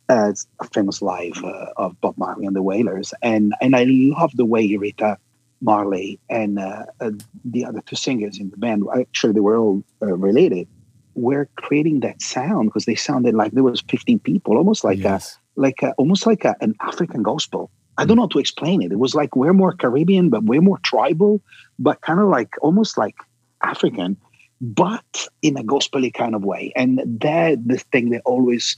[0.09, 3.85] Uh, it's a famous live uh, of Bob Marley and the Wailers, and and I
[3.87, 5.17] love the way Rita
[5.61, 7.11] Marley and uh, uh,
[7.43, 10.67] the other two singers in the band, actually they were all uh, related,
[11.15, 15.35] were creating that sound because they sounded like there was 15 people, almost like yes.
[15.35, 17.71] a like a, almost like a, an African gospel.
[17.97, 18.91] I don't know how to explain it.
[18.91, 21.41] It was like we're more Caribbean, but we're more tribal,
[21.79, 23.15] but kind of like almost like
[23.63, 24.17] African,
[24.61, 26.71] but in a gospely kind of way.
[26.75, 28.77] And that the thing that always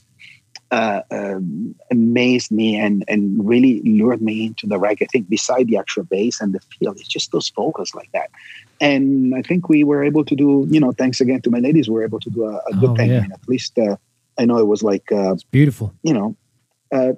[0.71, 5.03] uh, um, amazed me and and really lured me into the reggae.
[5.03, 8.29] I think beside the actual bass and the feel, it's just those vocals like that.
[8.79, 11.89] And I think we were able to do, you know, thanks again to my ladies,
[11.89, 13.09] we were able to do a, a good Oh, thing.
[13.09, 13.25] yeah.
[13.33, 13.95] At least uh,
[14.37, 15.11] I know it was like.
[15.11, 15.93] Uh, It's beautiful.
[16.03, 16.35] you know,
[16.91, 17.13] uh,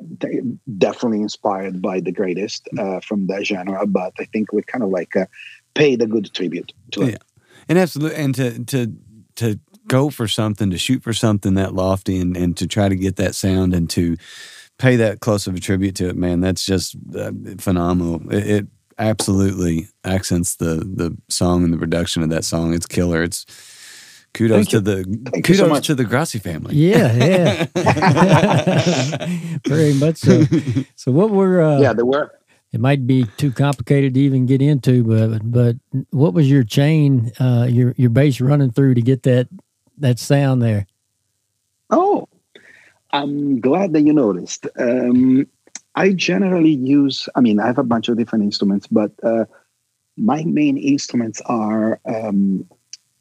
[0.78, 4.90] definitely inspired by the greatest uh, from that genre, but I think we kind of
[4.90, 5.26] like uh,
[5.74, 7.24] paid a good tribute to it.
[7.70, 8.94] and absolutely, and to to
[9.36, 12.96] to go for something, to shoot for something that lofty, and and to try to
[12.96, 14.18] get that sound, and to
[14.78, 18.22] pay that close of a tribute to it, man, that's just uh, phenomenal.
[18.32, 18.68] It, it
[19.00, 22.74] absolutely accents the the song and the production of that song.
[22.74, 23.24] It's killer.
[23.24, 23.46] It's
[24.34, 24.82] kudos Thank to you.
[24.82, 25.88] the Thank you so kudos much.
[25.88, 26.76] to the Grossi family.
[26.76, 29.28] Yeah, yeah.
[29.68, 30.44] Very much so.
[30.96, 32.32] So what were uh, yeah, there were.
[32.72, 35.76] it might be too complicated to even get into, but but
[36.12, 39.48] what was your chain, uh, your your bass running through to get that
[39.98, 40.88] that sound there?
[41.90, 42.28] Oh,
[43.12, 44.68] I'm glad that you noticed.
[44.80, 45.48] Um,
[45.96, 49.44] I generally use, I mean, I have a bunch of different instruments, but uh,
[50.16, 52.66] my main instruments are um,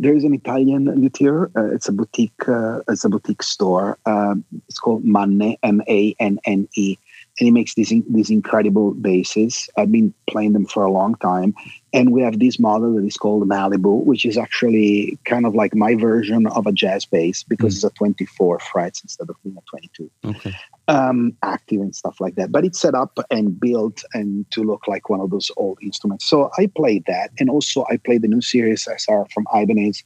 [0.01, 1.51] there is an Italian luthier.
[1.55, 2.49] Uh, it's a boutique.
[2.49, 3.99] Uh, it's a boutique store.
[4.07, 6.97] Um, it's called Manne, M A N N E,
[7.41, 9.69] and he makes these these incredible basses.
[9.77, 11.55] I've been playing them for a long time,
[11.93, 15.75] and we have this model that is called Malibu, which is actually kind of like
[15.75, 19.63] my version of a jazz bass because it's a 24 frets instead of being a
[19.71, 20.55] 22 Okay.
[20.89, 22.53] um, active and stuff like that.
[22.53, 26.27] But it's set up and built and to look like one of those old instruments.
[26.27, 30.05] So I played that, and also I played the new Series SR from Ibanez.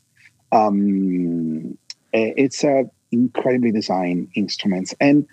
[0.52, 1.76] Um,
[2.12, 5.26] eh, it's a incredibly designed instruments, and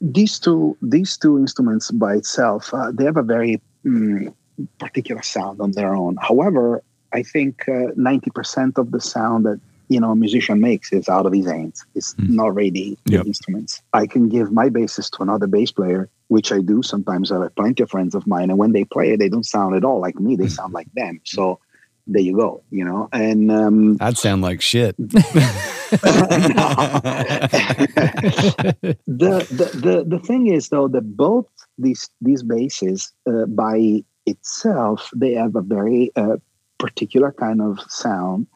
[0.00, 4.32] these two these two instruments by itself uh, they have a very mm,
[4.78, 6.16] particular sound on their own.
[6.20, 6.82] However,
[7.12, 11.08] I think uh, ninety percent of the sound that you know a musician makes is
[11.08, 11.84] out of his hands.
[11.94, 12.28] It's Mm.
[12.36, 13.26] not really the Yep.
[13.26, 13.80] instruments.
[13.92, 17.32] I can give my bassist to another bass player, which I do sometimes.
[17.32, 19.74] I have plenty of friends of mine, and when they play it, they don't sound
[19.74, 20.36] at all like me.
[20.36, 21.20] They sound like them.
[21.24, 21.58] So
[22.08, 22.62] there you go.
[22.70, 24.96] You know, and um, I'd sound like shit.
[25.90, 26.06] the,
[29.06, 31.46] the the the thing is though that both
[31.78, 36.36] these these bases uh, by itself they have a very uh,
[36.78, 38.46] particular kind of sound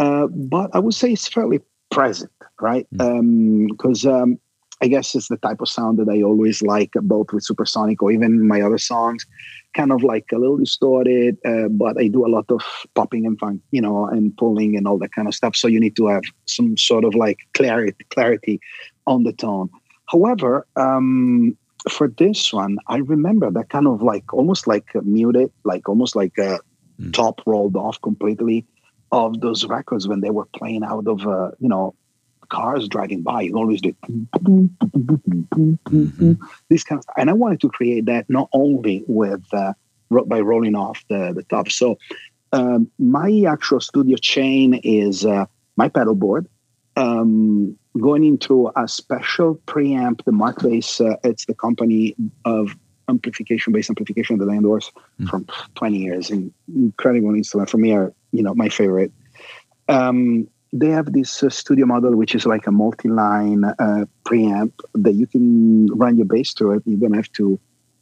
[0.00, 1.60] uh, but i would say it's fairly
[1.90, 4.38] present right because um,
[4.82, 8.10] i guess it's the type of sound that i always like both with supersonic or
[8.10, 9.26] even my other songs
[9.74, 12.62] kind of like a little distorted uh, but i do a lot of
[12.94, 15.80] popping and funk you know and pulling and all that kind of stuff so you
[15.80, 18.60] need to have some sort of like clarity clarity
[19.06, 19.70] on the tone.
[20.06, 21.56] However, um,
[21.90, 26.36] for this one, I remember that kind of like almost like muted, like almost like
[26.38, 26.60] a
[27.00, 27.12] mm.
[27.12, 28.66] top rolled off completely
[29.12, 31.94] of those records when they were playing out of uh, you know
[32.48, 33.42] cars driving by.
[33.42, 34.66] You always did mm-hmm.
[36.68, 37.14] this kind of stuff.
[37.16, 39.72] And I wanted to create that not only with uh,
[40.26, 41.70] by rolling off the the top.
[41.70, 41.98] So
[42.52, 46.48] um, my actual studio chain is uh, my pedal board.
[46.96, 52.74] Um, going into a special preamp, the Markbass, uh, it's the company of
[53.08, 54.90] amplification, based amplification that I endorse
[55.20, 55.28] mm.
[55.28, 55.42] for
[55.74, 56.30] 20 years.
[56.30, 59.12] And Incredible instrument for me are, you know, my favorite.
[59.88, 65.12] Um, they have this uh, studio model, which is like a multi-line uh, preamp that
[65.12, 66.82] you can run your bass through it.
[66.86, 67.58] You don't have to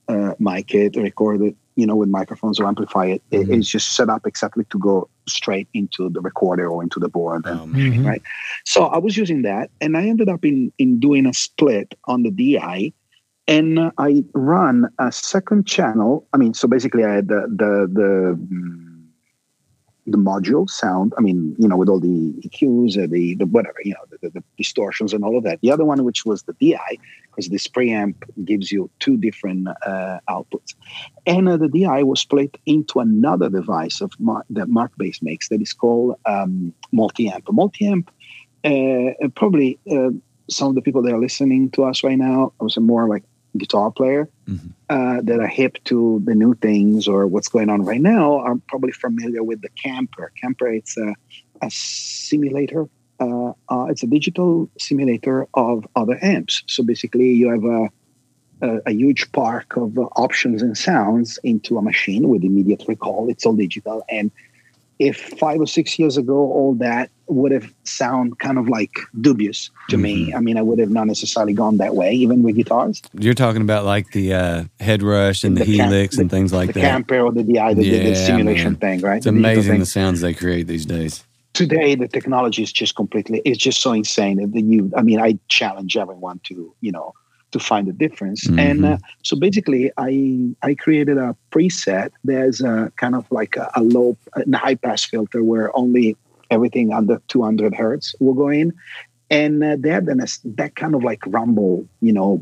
[0.08, 3.22] uh, mic it, record it, you know, with microphones or amplify it.
[3.30, 3.52] Mm-hmm.
[3.52, 7.44] It's just set up exactly to go straight into the recorder or into the board,
[7.44, 8.06] mm-hmm.
[8.06, 8.22] right?
[8.64, 12.22] So I was using that, and I ended up in in doing a split on
[12.22, 12.92] the DI,
[13.46, 16.26] and I run a second channel.
[16.32, 18.83] I mean, so basically, I had the the the.
[20.06, 21.14] The module sound.
[21.16, 24.28] I mean, you know, with all the EQs, and the the whatever, you know, the,
[24.28, 25.60] the, distortions and all of that.
[25.62, 26.98] The other one, which was the DI,
[27.30, 30.74] because this preamp gives you two different uh, outputs,
[31.26, 35.62] and uh, the DI was split into another device of Mark, that Markbass makes that
[35.62, 37.50] is called um, multi-amp.
[37.50, 38.10] Multi-amp,
[38.64, 40.10] uh, probably uh,
[40.50, 43.24] some of the people that are listening to us right now, I was more like
[43.56, 44.68] guitar player mm-hmm.
[44.88, 48.56] uh, that are hip to the new things or what's going on right now are
[48.68, 50.32] probably familiar with the Kemper.
[50.40, 51.14] Kemper, it's a,
[51.62, 52.88] a simulator.
[53.20, 56.62] Uh, uh, it's a digital simulator of other amps.
[56.66, 57.88] So basically, you have a,
[58.60, 63.30] a, a huge park of options and sounds into a machine with immediate recall.
[63.30, 64.30] It's all digital, and
[64.98, 69.70] if five or six years ago all that would have sound kind of like dubious
[69.88, 70.02] to mm-hmm.
[70.02, 70.34] me.
[70.34, 73.02] I mean, I would have not necessarily gone that way, even with guitars.
[73.14, 76.74] You're talking about like the uh, HeadRush and the, the helix and things like the
[76.74, 76.80] that.
[76.80, 79.18] The Kemper or the DI, the, yeah, the simulation thing, right?
[79.18, 81.24] It's amazing the sounds they create these days.
[81.54, 85.38] Today, the technology is just completely, it's just so insane that you, I mean, I
[85.48, 87.14] challenge everyone to, you know,
[87.54, 88.48] to find the difference.
[88.48, 88.58] Mm-hmm.
[88.58, 90.12] And uh, so basically, I
[90.62, 92.10] I created a preset.
[92.24, 96.16] There's a kind of like a, a low, a high pass filter where only
[96.50, 98.72] everything under 200 hertz will go in,
[99.30, 100.20] and uh, that then
[100.60, 102.40] that kind of like rumble, you know.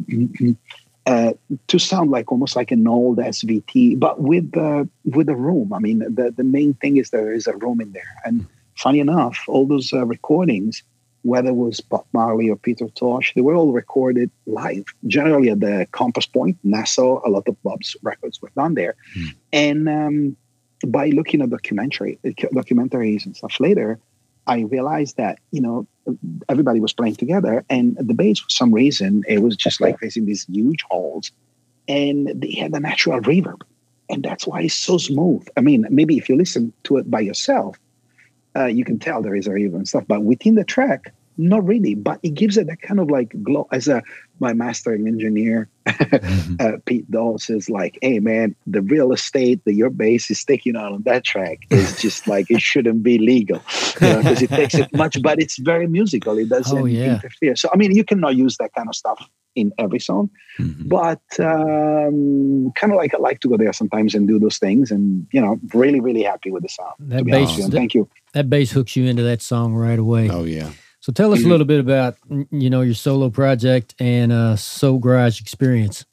[1.04, 1.32] Uh,
[1.66, 5.72] to sound like almost like an old SVT, but with the with the room.
[5.72, 8.14] I mean, the the main thing is there is a room in there.
[8.24, 8.46] And
[8.76, 10.84] funny enough, all those uh, recordings
[11.22, 15.60] whether it was Bob Marley or Peter Tosh, they were all recorded live, generally at
[15.60, 17.20] the Compass Point, Nassau.
[17.24, 18.96] A lot of Bob's records were done there.
[19.16, 19.34] Mm.
[19.52, 20.36] And um,
[20.86, 24.00] by looking at documentary documentaries and stuff later,
[24.46, 25.86] I realized that you know
[26.48, 30.26] everybody was playing together, and the bass, for some reason, it was just like facing
[30.26, 31.30] these huge halls,
[31.86, 33.62] and they had a natural reverb,
[34.10, 35.46] and that's why it's so smooth.
[35.56, 37.78] I mean, maybe if you listen to it by yourself,
[38.56, 40.04] uh, you can tell there is a reverb and stuff.
[40.06, 41.94] But within the track, not really.
[41.94, 43.66] But it gives it that kind of like glow.
[43.72, 44.02] As a
[44.40, 46.54] my mastering engineer, mm-hmm.
[46.60, 50.76] uh, Pete Dahl says like, "Hey man, the real estate that your bass is taking
[50.76, 53.58] out on that track is just like it shouldn't be legal
[53.94, 56.38] because you know, it takes it much, but it's very musical.
[56.38, 57.14] It doesn't oh, yeah.
[57.14, 57.56] interfere.
[57.56, 60.88] So I mean, you cannot use that kind of stuff in every song, mm-hmm.
[60.88, 64.90] but um, kind of like I like to go there sometimes and do those things,
[64.90, 66.94] and you know, really, really happy with the sound.
[67.00, 68.08] That bass, that, thank you.
[68.34, 70.28] That bass hooks you into that song right away.
[70.30, 70.70] Oh yeah.
[71.00, 72.16] So tell us a little bit about
[72.50, 76.04] you know your solo project and uh, Soul Garage experience.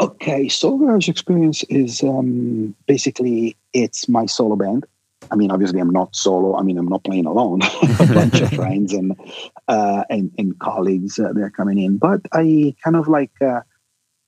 [0.00, 4.86] Okay, Soul Garage experience is um, basically it's my solo band.
[5.30, 6.56] I mean, obviously, I'm not solo.
[6.56, 7.60] I mean, I'm not playing alone.
[8.00, 9.16] a bunch of friends and
[9.68, 13.60] uh, and, and colleagues uh, they're coming in, but I kind of like uh,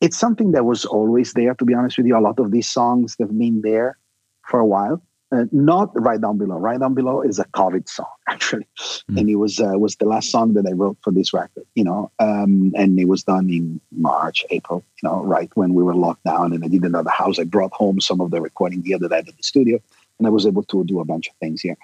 [0.01, 1.55] it's something that was always there.
[1.55, 3.99] To be honest with you, a lot of these songs have been there
[4.47, 6.59] for a while uh, not right down below.
[6.59, 9.19] Right down below is a COVID song actually, mm.
[9.19, 11.65] and it was uh, was the last song that I wrote for this record.
[11.75, 14.85] You know, um, and it was done in March, April.
[15.03, 17.39] You know, right when we were locked down, and I didn't have a house.
[17.39, 19.81] I brought home some of the recording gear that I had at the studio,
[20.23, 21.77] and I was able to do a bunch of things here.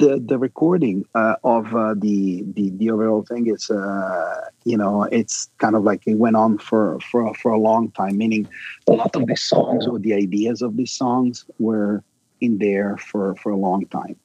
[0.00, 5.04] The the recording uh, of uh, the, the the overall thing is, uh, you know,
[5.04, 8.18] it's kind of like it went on for for for a long time.
[8.18, 8.46] Meaning,
[8.86, 12.04] a lot of these songs or the ideas of these songs were
[12.42, 14.16] in there for, for a long time.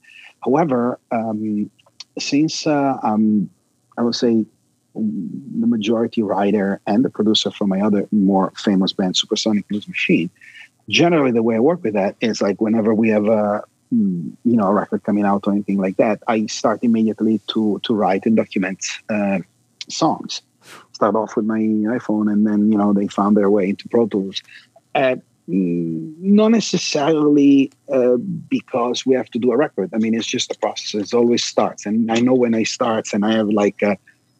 [0.43, 1.71] However, um,
[2.19, 3.49] since uh, I'm,
[3.97, 4.45] I would say,
[4.93, 10.29] the majority writer and the producer for my other more famous band, Supersonic Blues Machine,
[10.91, 14.67] generally the way I work with that is like whenever we have a you know
[14.67, 18.35] a record coming out or anything like that, I start immediately to to write and
[18.35, 19.39] document uh,
[19.89, 20.41] songs.
[20.93, 24.07] Start off with my iPhone, and then you know they found their way into Pro
[24.07, 24.41] Tools.
[24.93, 25.15] Uh,
[25.47, 28.15] not necessarily uh,
[28.49, 29.89] because we have to do a record.
[29.93, 30.93] I mean, it's just a process.
[30.93, 33.95] It always starts, and I know when I starts, and I have like uh,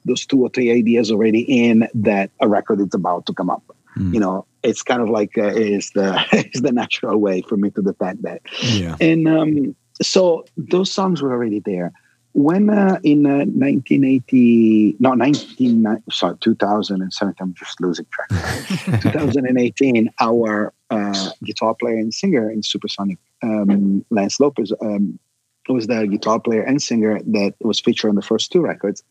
[0.05, 3.63] those two or three ideas already in that a record is about to come up.
[3.97, 4.13] Mm.
[4.13, 6.23] You know, it's kind of like uh, is the
[6.53, 8.41] is the natural way for me to detect that.
[8.61, 8.95] Yeah.
[8.99, 11.91] And um, so those songs were already there.
[12.33, 18.29] When uh, in uh, 1980, no, 19, sorry, 2007, I'm just losing track.
[19.01, 25.19] 2018, our uh, guitar player and singer in Supersonic, um, Lance Lopez, um,
[25.67, 29.03] was the guitar player and singer that was featured on the first two records.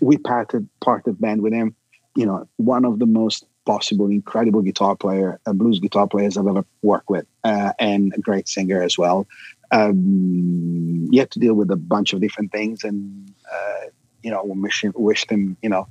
[0.00, 1.76] We parted parted band with him.
[2.16, 6.46] You know, one of the most possible, incredible guitar player, uh, blues guitar players I've
[6.46, 9.26] ever worked with, uh, and a great singer as well.
[9.70, 13.86] Um, you have to deal with a bunch of different things, and uh,
[14.22, 15.88] you know, wish, wished him, you know,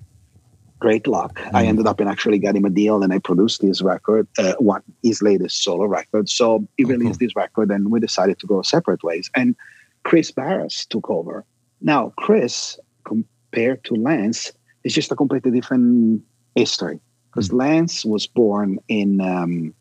[0.79, 1.39] great luck.
[1.39, 1.51] Mm.
[1.53, 4.53] I ended up in actually getting him a deal, and I produced his record, uh,
[4.59, 6.29] one his latest solo record.
[6.29, 9.29] So he released this record, and we decided to go separate ways.
[9.35, 9.55] And
[10.03, 11.45] Kris Barras took over.
[11.81, 14.51] Now, Kris, compared to Lance,
[14.83, 16.21] is just a completely different
[16.55, 16.99] history
[17.33, 17.59] because mm.
[17.59, 19.73] Lance was born in um,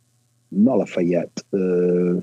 [0.50, 2.20] not Lafayette, uh,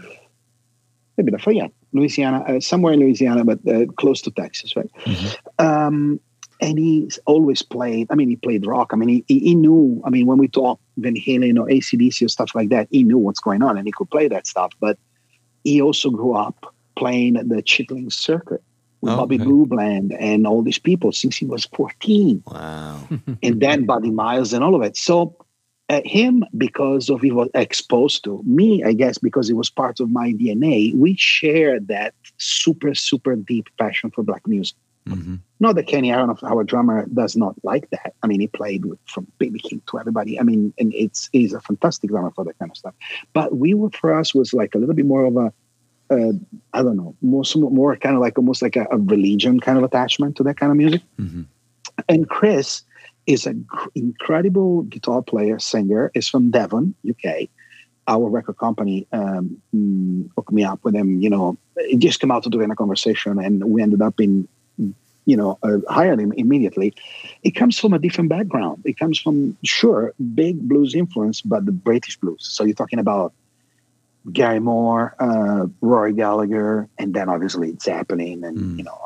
[1.17, 4.89] maybe Lafayette, Louisiana, uh, somewhere in Louisiana, but uh, close to Texas, right?
[5.05, 5.65] Mm-hmm.
[5.65, 6.19] Um,
[6.61, 8.07] and he always played.
[8.09, 8.89] I mean, he played rock.
[8.91, 10.01] I mean, he, he, he knew.
[10.03, 13.17] I mean, when we talk Van Halen or ACDC or stuff like that, he knew
[13.17, 14.73] what's going on and he could play that stuff.
[14.79, 14.97] But
[15.63, 18.61] he also grew up playing the Chitlin circuit
[19.01, 19.43] with oh, Bobby okay.
[19.43, 22.43] Blue Bland and all these people since he was 14.
[22.47, 22.99] Wow.
[23.43, 24.97] and then Buddy Miles and all of it.
[24.97, 25.35] So
[25.89, 29.99] uh, him, because of he was exposed to me, I guess, because it was part
[29.99, 34.77] of my DNA, we share that super, super deep passion for black music.
[35.07, 35.35] Mm-hmm.
[35.59, 38.13] Not that Kenny Aronoff, our drummer, does not like that.
[38.21, 39.59] I mean, he played with from B.B.
[39.59, 40.39] King to everybody.
[40.39, 42.93] I mean, and it's he's a fantastic drummer for that kind of stuff.
[43.33, 45.51] But we were for us was like a little bit more of a
[46.09, 46.33] uh,
[46.73, 49.83] I don't know, more more kind of like almost like a, a, religion kind of
[49.83, 51.01] attachment to that kind of music.
[51.19, 51.43] Mm-hmm.
[52.07, 52.83] And Kris
[53.27, 56.11] is an incredible guitar player, singer.
[56.15, 57.47] is from Devon, UK.
[58.07, 61.21] Our record company um, mm, hooked me up with him.
[61.21, 64.47] You know, it just came out to doing a conversation, and we ended up in,
[64.77, 66.95] you know, uh, hired him immediately.
[67.43, 68.81] It comes from a different background.
[68.83, 72.47] It comes from sure big blues influence, but the British blues.
[72.49, 73.31] So you're talking about
[74.31, 78.77] Gary Moore, uh, Rory Gallagher, and then obviously Zeppelin, and mm.
[78.77, 78.97] you know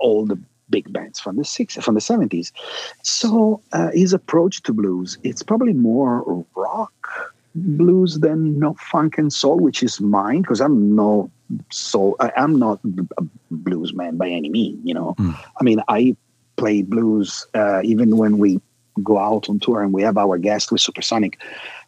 [0.00, 2.52] all the big bands from the '60s, from the '70s.
[3.02, 6.92] So uh, his approach to blues, it's probably more rock
[7.54, 11.30] blues than no funk and soul, which is mine because I'm no
[11.70, 12.16] soul.
[12.20, 12.80] I'm not
[13.18, 14.80] a blues man by any means.
[14.84, 15.36] You know, mm.
[15.58, 16.16] I mean, I
[16.56, 18.60] play blues uh, even when we
[19.02, 21.38] go out on tour and we have our guest with Supersonic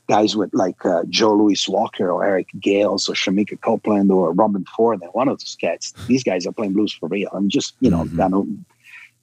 [0.08, 4.66] guys with like uh, Joe Louis Walker or Eric Gales or Shemekia Copeland or Robben
[4.68, 5.92] Ford and one of those cats.
[6.06, 7.28] These guys are playing blues for real.
[7.32, 8.18] I'm just, you know, mm-hmm.
[8.18, 8.46] kind of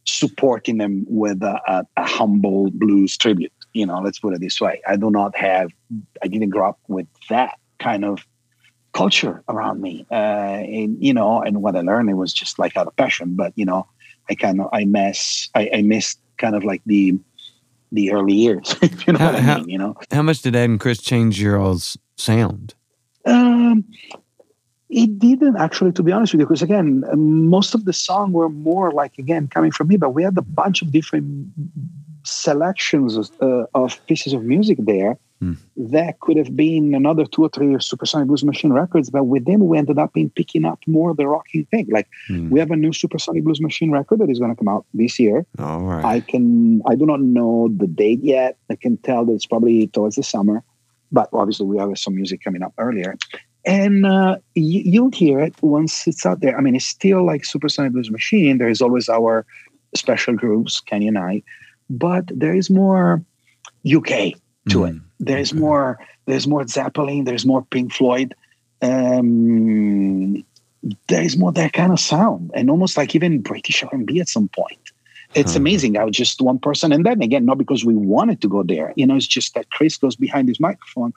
[0.05, 3.51] supporting them with a, a, a, humble blues tribute.
[3.73, 4.81] You know, let's put it this way.
[4.87, 5.71] I do not have,
[6.21, 8.25] I didn't grow up with that kind of
[8.93, 10.05] culture around me.
[10.11, 13.35] Uh, and, you know, and what I learned, it was just like out of passion.
[13.35, 13.87] But, you know,
[14.29, 17.17] I kind of, I miss, I, I missed kind of like the,
[17.95, 18.75] the early years.
[18.81, 19.69] you know how, what I how, mean?
[19.69, 22.75] You know, how much did Ed and Chris change your all's sound?
[23.25, 23.83] Um,
[24.89, 28.49] it didn't actually, to be honest with you, because again, most of the song were
[28.49, 31.47] more like again coming from me, but we had a bunch of different
[32.23, 35.57] selections uh, of pieces of music there Mm.
[35.75, 39.67] That could have been another two or three Supersonic Blues Machine records, but with them
[39.67, 41.87] we ended up in picking up more the rocking thing.
[41.91, 42.49] Like mm.
[42.49, 45.19] we have a new Supersonic Blues Machine record that is going to come out this
[45.19, 45.45] year.
[45.59, 46.05] All right.
[46.05, 48.57] I can I do not know the date yet.
[48.69, 50.63] I can tell that it's probably towards the summer,
[51.11, 53.17] but obviously we have some music coming up earlier.
[53.65, 56.55] And uh, you, you'll hear it once it's out there.
[56.55, 58.57] I mean, it's still like Supersonic Blues Machine.
[58.59, 59.45] There is always our
[59.95, 61.41] special groups, Kenny and I,
[61.89, 63.23] but there is more
[63.85, 64.33] UK
[64.69, 64.95] to mm.
[64.95, 65.01] it.
[65.19, 65.59] There's okay.
[65.59, 65.99] more.
[66.25, 67.23] There's more Zeppelin.
[67.23, 68.35] There's more Pink Floyd.
[68.81, 70.43] Um,
[71.07, 74.79] there's more that kind of sound, and almost like even British R&B at some point.
[75.33, 75.59] It's huh.
[75.59, 78.93] amazing how just one person, and then again, not because we wanted to go there.
[78.95, 81.13] You know, it's just that Kris goes behind his microphone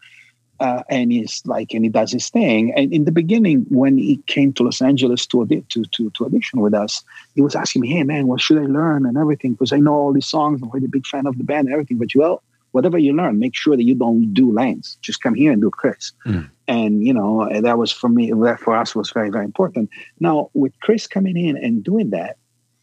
[0.60, 2.72] uh, and he's like, and he does his thing.
[2.74, 6.60] And in the beginning, when he came to Los Angeles to to to, to audition
[6.60, 9.72] with us, he was asking me, "Hey man, what should I learn and everything?" Because
[9.72, 10.60] I know all these songs.
[10.60, 11.98] I'm really a big fan of the band and everything.
[11.98, 12.42] But well,
[12.72, 14.98] whatever you learn, make sure that you don't do Lance.
[15.00, 16.12] Just come here and do Kris.
[16.26, 16.50] Mm.
[16.66, 18.30] And you know that was for me.
[18.30, 19.90] That for us was very very important.
[20.20, 22.36] Now with Kris coming in and doing that,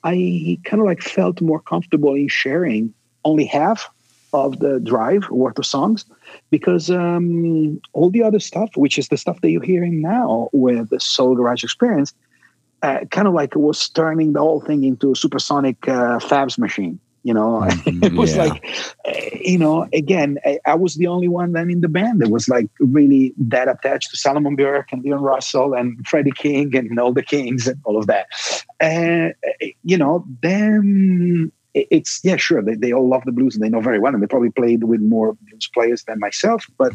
[0.03, 3.89] I kind of like felt more comfortable in sharing only half
[4.33, 6.05] of the drive worth of songs
[6.51, 10.89] because um, all the other stuff, which is the stuff that you're hearing now with
[10.89, 12.13] the Soul Garage experience,
[12.81, 16.99] uh, kind of like was turning the whole thing into a supersonic uh, Fabs machine.
[17.25, 18.43] You know, it was yeah.
[18.43, 18.65] like,
[19.03, 19.11] uh,
[19.41, 22.47] you know, again, I, I, was the only one then in the band that was
[22.47, 27.13] like really that attached to Solomon Burke and Leon Russell and Freddie King and all
[27.13, 28.27] the Kings and all of that.
[28.79, 33.63] And, uh, you know, then it's yeah sure they, they all love the blues and
[33.63, 36.93] they know very well and they probably played with more blues players than myself but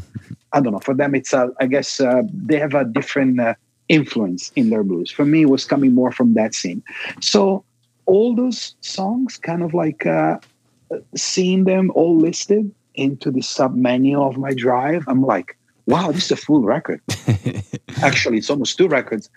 [0.54, 3.52] i don't know for them it's uh, i guess uh, they have a different uh,
[3.88, 6.82] influence in their blues for me it was coming more from that scene
[7.20, 7.62] so
[8.12, 10.36] all those songs kind of like uh,
[11.14, 15.56] seeing them all listed into the sub menu of my drive i'm like
[15.90, 17.00] wow this is a full record.
[18.02, 19.28] Actually it's almost two records.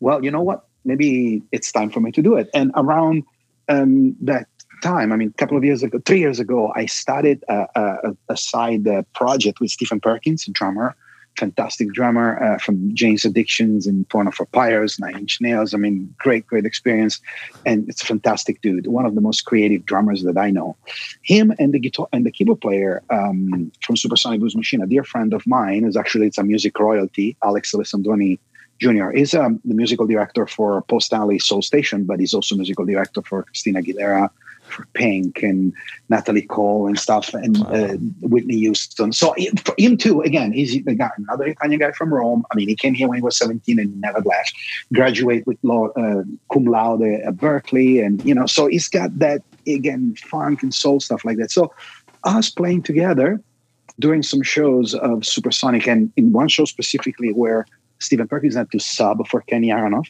[0.00, 0.66] Well you know what?
[0.84, 2.48] Maybe it's time for me to do it.
[2.54, 3.24] And around
[3.68, 4.46] um, that
[4.82, 5.12] time.
[5.12, 8.36] I mean, a couple of years ago, three years ago, I started a, a, a
[8.36, 10.96] side uh, project with Stephen Perkins, a drummer,
[11.36, 15.74] fantastic drummer uh, from Jane's Addictions and Porno for Pyros, Nine Inch Nails.
[15.74, 17.20] I mean, great, great experience.
[17.64, 20.76] And it's a fantastic dude, one of the most creative drummers that I know.
[21.22, 25.04] Him and the guitar and the keyboard player um, from Supersonic Blues Machine, a dear
[25.04, 28.38] friend of mine, is actually it's a music royalty, Alex Alessandroni
[28.82, 29.10] Jr.
[29.10, 33.22] is um, the musical director for Paul Stanley Soul Station, but he's also musical director
[33.22, 34.28] for Christina Aguilera,
[34.94, 35.72] Pink and
[36.08, 37.66] Natalie Cole and stuff, and wow.
[37.70, 39.12] uh, Whitney Houston.
[39.12, 42.44] So for him too, again, he's the guy, another Italian guy from Rome.
[42.50, 44.54] I mean, he came here when he was 17 and never left.
[44.92, 49.42] Graduate with law, uh, cum laude at Berkeley, and you know, so he's got that
[49.66, 51.50] again funk and soul stuff like that.
[51.50, 51.72] So
[52.24, 53.40] us playing together,
[53.98, 57.66] doing some shows of Supersonic, and in one show specifically where
[57.98, 60.08] Stephen Perkins had to sub for Kenny Aronoff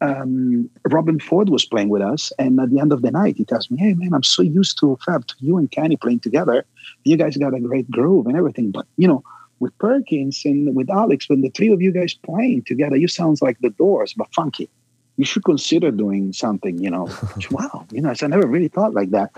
[0.00, 3.44] um, Robben Ford was playing with us, and at the end of the night, he
[3.44, 6.64] tells me, "Hey, man, I'm so used to Fab, to you and Kenny playing together.
[7.04, 9.22] You guys got a great groove and everything, but you know."
[9.60, 13.40] With Perkins and with Alex, when the three of you guys playing together, you sounds
[13.40, 14.68] like the Doors, but funky
[15.16, 17.08] you should consider doing something, you know.
[17.50, 19.30] wow, you know, I never really thought like that.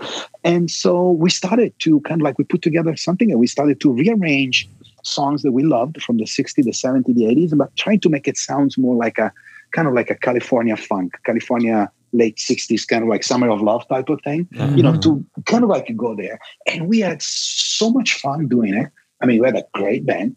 [0.43, 3.79] And so we started to kind of like we put together something and we started
[3.81, 4.67] to rearrange
[5.03, 8.27] songs that we loved from the 60s, the 70s, the 80s, but trying to make
[8.27, 9.31] it sound more like a
[9.71, 13.87] kind of like a California funk, California late 60s, kind of like Summer of Love
[13.87, 14.77] type of thing, mm-hmm.
[14.77, 16.39] you know, to kind of like go there.
[16.65, 18.89] And we had so much fun doing it.
[19.21, 20.35] I mean, we had a great band.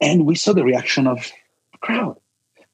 [0.00, 1.30] And we saw the reaction of
[1.72, 2.16] the crowd.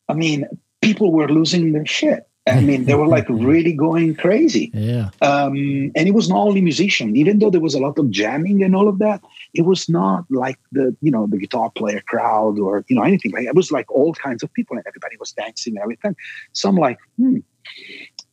[0.08, 0.46] I mean,
[0.80, 2.27] people were losing their shit.
[2.48, 4.70] I mean, they were like really going crazy.
[4.74, 5.10] Yeah.
[5.22, 8.62] Um, and it was not only musician, even though there was a lot of jamming
[8.62, 9.22] and all of that,
[9.54, 13.32] it was not like the, you know, the guitar player crowd or, you know, anything
[13.32, 16.16] like it was like all kinds of people and everybody was dancing and everything.
[16.52, 17.38] So I'm like, hmm.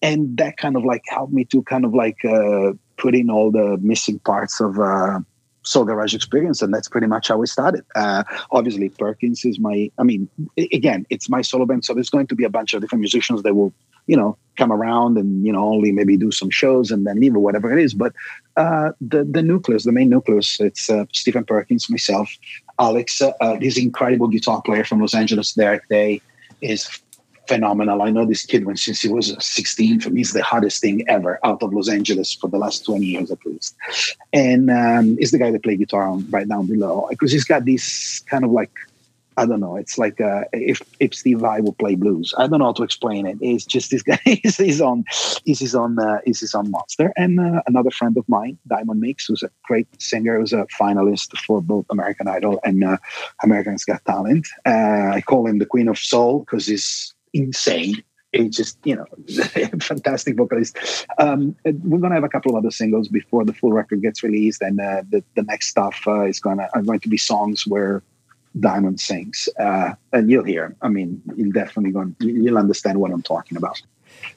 [0.01, 3.51] And that kind of like helped me to kind of like uh, put in all
[3.51, 5.19] the missing parts of uh,
[5.65, 7.83] Soul Garage experience, and that's pretty much how we started.
[7.95, 10.29] Uh, obviously, Perkins is my, I mean,
[10.71, 13.43] again, it's my solo band, so there's going to be a bunch of different musicians
[13.43, 13.73] that will,
[14.07, 17.35] you know, come around and you know only maybe do some shows and then leave
[17.35, 17.93] or whatever it is.
[17.93, 18.13] But
[18.55, 22.29] uh, the the nucleus, the main nucleus, it's uh, Stephen Perkins, myself,
[22.79, 26.21] Alex, uh, this incredible guitar player from Los Angeles, Derek Day,
[26.61, 26.85] is
[27.47, 28.01] phenomenal.
[28.01, 30.01] I know this kid when since he was 16.
[30.01, 33.05] For me, it's the hardest thing ever out of Los Angeles for the last 20
[33.05, 33.75] years at least.
[34.33, 38.19] And um, the guy that played guitar on right down below because he's got this
[38.29, 38.71] kind of like
[39.37, 39.75] I don't know.
[39.75, 42.33] It's like uh, if if Steve Vai would play blues.
[42.37, 43.37] I don't know how to explain it.
[43.41, 45.03] It's just this guy is he's on
[45.45, 49.43] is his on uh, his Monster and uh, another friend of mine, Diimon Meeks, who's
[49.43, 52.97] a great singer, who's a finalist for both American Idol and uh,
[53.43, 54.47] American's Got Talent.
[54.65, 58.03] Uh, I call him the Queen of Soul because he's insane.
[58.31, 59.05] He's just, you know,
[59.79, 60.77] fantastic vocalist.
[61.19, 64.61] Um, we're gonna have a couple of other singles before the full record gets released,
[64.61, 68.03] and uh, the the next stuff uh, is gonna are going to be songs where
[68.59, 70.75] Diimon sings, uh, and you'll hear.
[70.81, 73.81] I mean, you'll definitely going you'll understand what I'm talking about.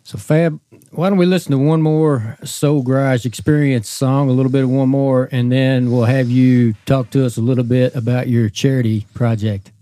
[0.03, 4.53] So Fab, why don't we listen to one more Soul Garage Experience song, a little
[4.53, 7.95] bit of one more, and then we'll have you talk to us a little bit
[7.95, 9.73] about your charity project.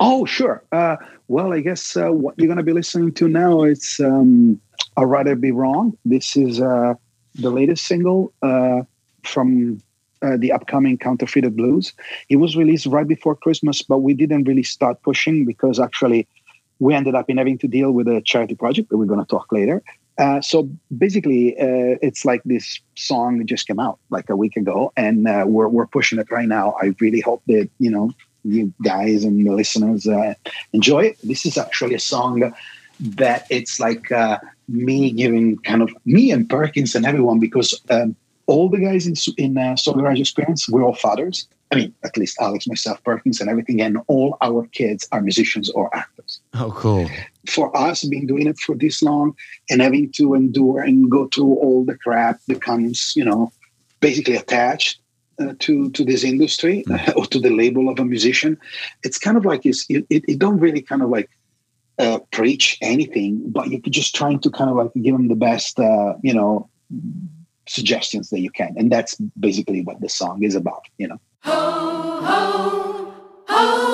[0.00, 0.64] Oh, sure.
[0.72, 0.96] Uh,
[1.28, 4.58] well, I guess uh, what you're going to be listening to now is um,
[4.96, 6.94] "I'd Rather Be Wrong." This is uh,
[7.34, 8.80] the latest single uh,
[9.24, 9.82] from
[10.22, 11.92] uh, the upcoming Counterfeited Blues.
[12.30, 16.26] It was released right before Christmas, but we didn't really start pushing because actually
[16.78, 19.26] we ended up in having to deal with a charity project that we're going to
[19.26, 19.82] talk later.
[20.16, 25.24] Uh, so basically, it's like this song just came out like a week ago, and
[25.52, 26.74] we're we're pushing it right now.
[26.80, 28.12] I really hope that you know
[28.44, 30.34] you guys and the listeners uh,
[30.72, 31.18] enjoy it.
[31.22, 32.52] This is actually a song
[33.00, 34.38] that it's like uh,
[34.68, 38.14] me giving kind of me and Perkins and everyone because um,
[38.46, 41.46] all the guys in in uh, Soul Garage Experience we're all fathers.
[41.72, 45.70] I mean, at least Alex, myself, Perkins, and everything, and all our kids are musicians
[45.70, 46.40] or actors.
[46.54, 47.08] Oh, cool!
[47.46, 49.36] For us, being doing it for this long
[49.70, 53.52] and having to endure and go through all the crap that comes, you know,
[54.00, 55.00] basically attached
[55.40, 58.58] uh, to to this industry uh, or to the label of a musician,
[59.02, 61.30] it's kind of like it's, it, it, it don't really kind of like
[61.98, 65.78] uh, preach anything, but you're just trying to kind of like give them the best,
[65.78, 66.68] uh, you know,
[67.68, 71.20] suggestions that you can, and that's basically what the song is about, you know.
[71.42, 71.52] Ho,
[72.22, 73.14] ho,
[73.48, 73.90] ho,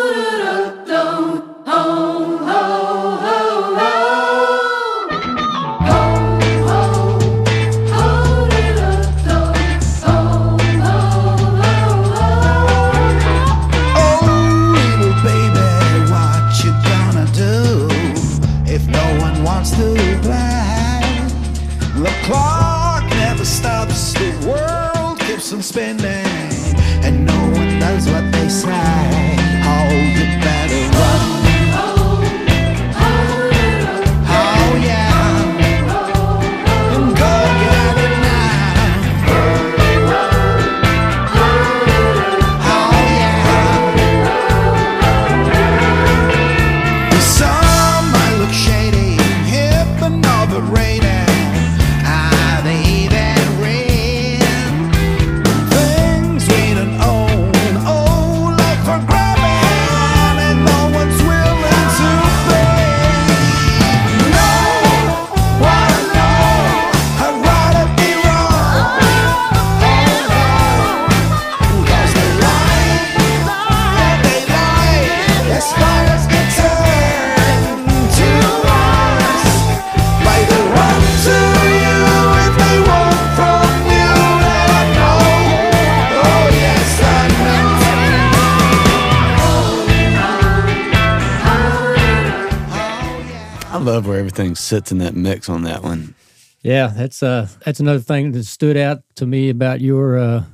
[93.96, 96.14] love where everything sits in that mix on that one.
[96.60, 100.44] Yeah, that's uh that's another thing that stood out to me about your uh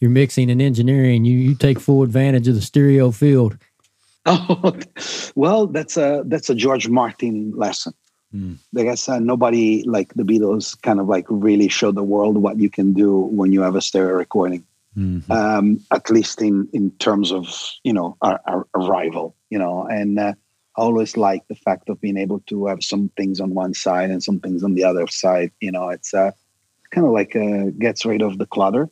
[0.00, 1.24] your mixing and engineering.
[1.24, 3.56] You you take full advantage of the stereo field.
[4.26, 4.74] Oh,
[5.34, 7.94] well, that's a that's a George Martin lesson.
[8.34, 8.58] Mm.
[8.76, 12.58] I guess uh, nobody like the Beatles kind of like really showed the world what
[12.58, 14.62] you can do when you have a stereo recording.
[14.94, 15.32] Mm-hmm.
[15.32, 17.48] Um, at least in in terms of
[17.82, 20.34] you know our, our arrival, you know, and uh,
[20.76, 24.22] always like the fact of being able to have some things on one side and
[24.22, 25.50] some things on the other side.
[25.60, 26.32] You know, it's uh,
[26.90, 28.88] kind of like uh, gets rid of the clutter.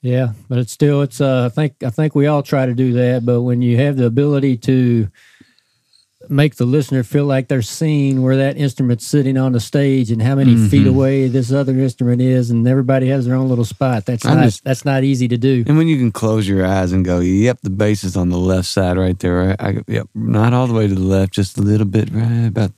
[0.00, 2.92] Yeah, but it's still it's uh, I think I think we all try to do
[2.94, 5.08] that, but when you have the ability to
[6.32, 10.20] make the listener feel like they're seeing where that instrument's sitting on the stage and
[10.20, 10.68] how many mm-hmm.
[10.68, 14.06] feet away this other instrument is, and everybody has their own little spot.
[14.06, 15.64] That's not just, that's not easy to do.
[15.66, 18.38] And when you can close your eyes and go, "Yep, the bass is on the
[18.38, 21.58] left side right there." I, I, yep, not all the way to the left, just
[21.58, 22.72] a little bit, right about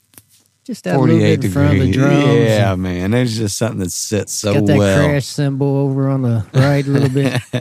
[0.65, 1.53] just that 48 degrees.
[1.53, 2.27] front of the drums.
[2.27, 3.11] Yeah, man.
[3.11, 5.07] There's just something that sits so got that well.
[5.07, 7.41] crash cymbal over on the right a little bit.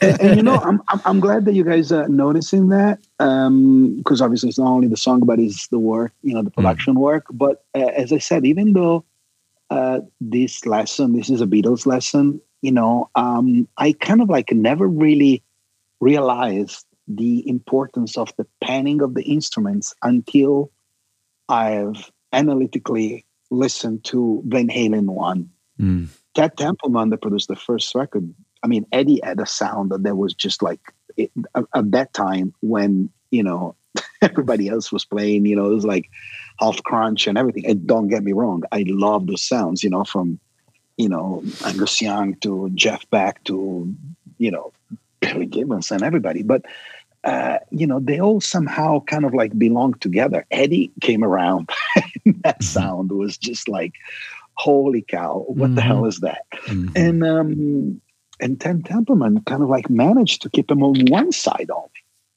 [0.00, 3.46] and, and, you know, I'm, I'm, I'm glad that you guys are noticing that because
[3.46, 6.54] um, obviously it's not only the song, but it's the work, you know, the mm.
[6.54, 7.00] production mm.
[7.00, 7.26] work.
[7.30, 9.04] But uh, as I said, even though
[9.70, 14.52] uh, this lesson, this is a Beatles lesson, you know, um, I kind of like
[14.52, 15.42] never really
[16.00, 20.70] realized the importance of the panning of the instruments until
[21.48, 25.50] I've analytically listen to Van Halen one.
[25.80, 26.08] Mm.
[26.34, 28.32] Ted Templeman that produced the first record.
[28.62, 30.80] I mean, Eddie had a sound that there was just like
[31.16, 33.74] it, at that time when you know
[34.22, 35.46] everybody else was playing.
[35.46, 36.08] You know, it was like
[36.58, 37.66] half crunch and everything.
[37.66, 39.84] And don't get me wrong, I love those sounds.
[39.84, 40.38] You know, from
[40.96, 43.94] you know Angus Young to Jeff Beck to
[44.38, 44.72] you know
[45.20, 46.64] Billy Gibbons and everybody, but
[47.24, 50.44] uh, you know, they all somehow kind of like belong together.
[50.50, 52.62] Eddie came around, that mm-hmm.
[52.62, 53.94] sound was just like,
[54.54, 55.74] holy cow, what mm-hmm.
[55.76, 56.44] the hell is that?
[56.66, 56.88] Mm-hmm.
[56.96, 58.00] And um,
[58.40, 61.88] and Ted Templeman kind of like managed to keep him on one side only.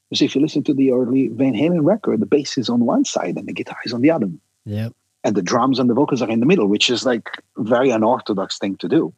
[0.09, 3.05] Because if you listen to the early Van Halen record, the bass is on one
[3.05, 4.29] side and the guitar is on the other.
[4.65, 4.93] Yep.
[5.23, 8.59] And the drums and the vocals are in the middle, which is like very unorthodox
[8.59, 9.11] thing to do,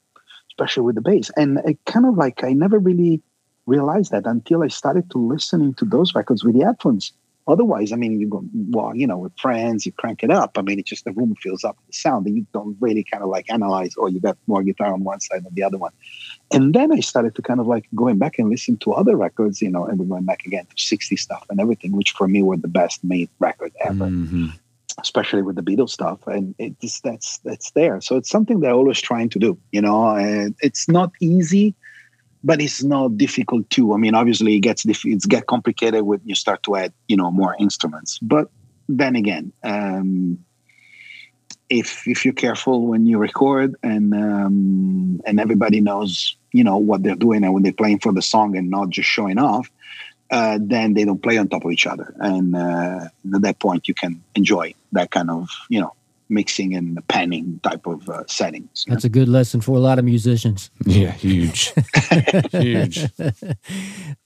[0.50, 1.30] especially with the bass.
[1.36, 3.22] And it kind of like I never really
[3.68, 7.12] realize that until I started to listening to those records with the headphones.
[7.50, 10.58] Otherwise, I mean, you go, well, you know, with friends, you crank it up.
[10.58, 13.06] I mean, it's just the room fills up with the sound and you don't really
[13.10, 15.78] kind of like analyze, oh, you got more guitar on one side than the other
[15.78, 15.94] one.
[16.52, 19.62] And then I started to kind of like going back and listen to other records,
[19.62, 22.44] you know, and we went back again to 60 stuff and everything, which for me
[22.44, 24.08] were the best made record ever.
[24.08, 24.48] Mm-hmm.
[25.00, 28.02] especially with the Beatles stuff, and it just that's that's there.
[28.02, 29.58] So it's something they're always trying to do.
[29.72, 31.76] You know, and it's not easy,
[32.48, 33.94] but it's not difficult too.
[33.94, 37.18] I mean, obviously it gets diff- it's get complicated when you start to add you
[37.18, 38.20] know more instruments.
[38.22, 38.50] But
[38.88, 40.40] then again, um,
[41.70, 47.04] if if you're careful when you record and um, and everybody knows you know what
[47.04, 49.70] they're doing and when they're playing for the song and not just showing off
[50.30, 52.14] uh, then they don't play on top of each other.
[52.18, 55.94] And uh, at that point, you can enjoy that kind of, you know,
[56.30, 58.86] mixing and the panning type of uh, settings.
[58.88, 59.08] That's know?
[59.08, 60.70] a good lesson for a lot of musicians.
[60.86, 61.74] Yeah, huge,
[62.52, 63.08] huge.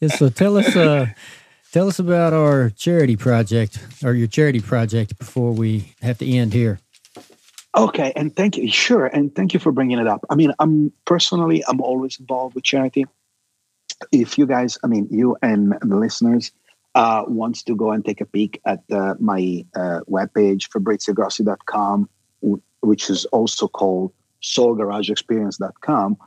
[0.08, 1.08] so tell us, uh,
[1.72, 6.54] tell us about our charity project or your charity project before we have to end
[6.54, 6.80] here.
[7.76, 8.70] Okay, and thank you.
[8.70, 10.26] Sure, and thank you for bringing it up.
[10.30, 13.06] I mean, I'm personally, I'm always involved with charity
[14.12, 16.52] if you guys, I mean, you and the listeners
[16.96, 22.10] uh, wants to go and take a peek at uh, my uh, webpage, fabriziogrossi.com,
[22.82, 24.12] which is also called
[24.42, 26.18] soulgarageexperience.com,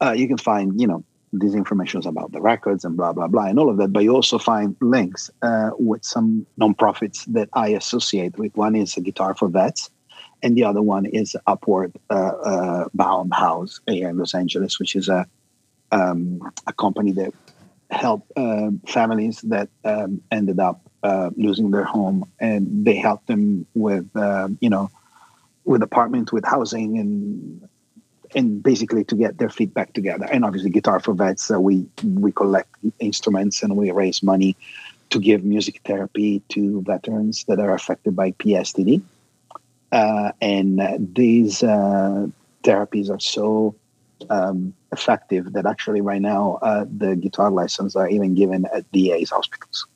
[0.00, 3.46] uh, you can find, you know, these informations about the records and blah, blah, blah,
[3.46, 3.92] and all of that.
[3.92, 8.56] But you also find links uh, with some nonprofits that I associate with.
[8.56, 9.90] One is a Guitar for Vets,
[10.42, 14.94] and the other one is Upward uh, uh Bound House here in Los Angeles, which
[14.94, 15.26] is a
[15.90, 17.32] um, a company that
[17.90, 23.66] helped uh, families that um, ended up uh, losing their home, and they helped them
[23.74, 24.90] with uh, you know
[25.64, 27.68] with apartment, with housing, and
[28.34, 30.26] and basically to get their feet back together.
[30.30, 34.56] And obviously, Guitar for Vets, uh, we we collect instruments and we raise money
[35.10, 39.02] to give music therapy to veterans that are affected by PSTD.
[39.92, 40.80] Uh, and
[41.14, 42.26] these uh,
[42.64, 43.76] therapies are so
[44.30, 49.30] um, effective that actually right now uh, the guitar lessons are even given at DA's
[49.30, 49.86] hospitals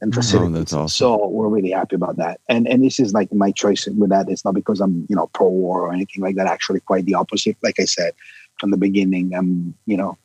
[0.00, 0.54] and oh, facilities.
[0.54, 0.88] Oh, that's awesome.
[0.88, 2.40] So we're really happy about that.
[2.48, 4.28] And and this is like my choice with that.
[4.28, 6.46] It's not because I'm you know pro war or anything like that.
[6.46, 7.56] Actually, quite the opposite.
[7.62, 8.12] Like I said
[8.58, 10.18] from the beginning, I'm you know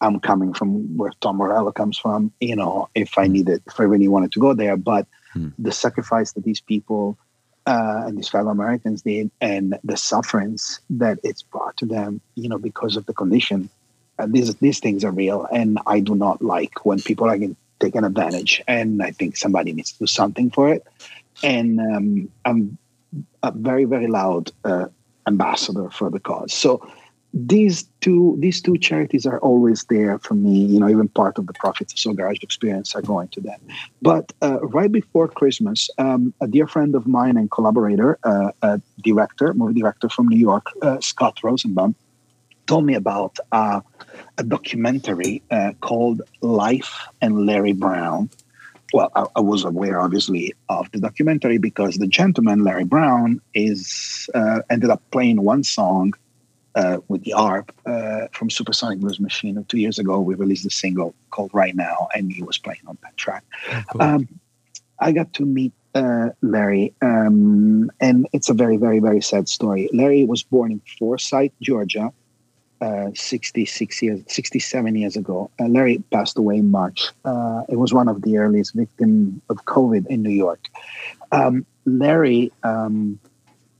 [0.00, 2.32] I'm coming from where Tom Morello comes from.
[2.40, 3.32] You know, if I hmm.
[3.32, 5.48] needed, if I really wanted to go there, but hmm.
[5.58, 7.18] the sacrifice that these people
[7.66, 12.48] uh, and these fellow Americans did, and the sufferings that it's brought to them, you
[12.48, 13.68] know, because of the condition.
[14.18, 17.38] Uh, these these things are real, and I do not like when people are
[17.80, 18.62] taken advantage.
[18.66, 20.86] And I think somebody needs to do something for it.
[21.42, 22.78] And um, I'm
[23.42, 24.86] a very very loud uh,
[25.26, 26.54] ambassador for the cause.
[26.54, 26.88] So
[27.36, 31.46] these two these two charities are always there for me you know even part of
[31.46, 33.60] the profits of soul garage experience are going to them.
[34.00, 38.80] But uh, right before christmas um, a dear friend of mine and collaborator uh, a
[39.02, 41.94] director movie director from new york uh, scott rosenbaum
[42.66, 43.80] told me about uh,
[44.38, 48.30] a documentary uh, called life and larry brown.
[48.94, 54.30] Well I, I, was aware obviously of the documentary because the gentleman larry brown is
[54.34, 56.14] uh, ended up playing one song
[56.76, 59.64] uh, with the ARP uh, from Supersonic Blues Machine.
[59.68, 62.98] Two years ago, we released a single called Right Now, and he was playing on
[63.02, 63.42] that track.
[63.72, 64.02] Oh, cool.
[64.02, 64.28] um,
[65.00, 69.88] I got to meet uh, Larry, um, and it's a very, very, very sad story.
[69.92, 72.12] Larry was born in Forsyth, Georgia,
[72.82, 75.50] uh, 66 years, 67 years ago.
[75.58, 77.10] Uh, Larry passed away in March.
[77.24, 80.68] Uh, it was one of the earliest victims of COVID in New York.
[81.32, 83.18] Um, Larry um,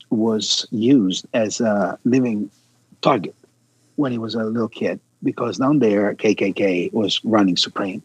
[0.09, 2.51] was used as a living
[3.07, 3.35] target
[3.97, 8.03] when he was a little kid because down there KKK was running supreme.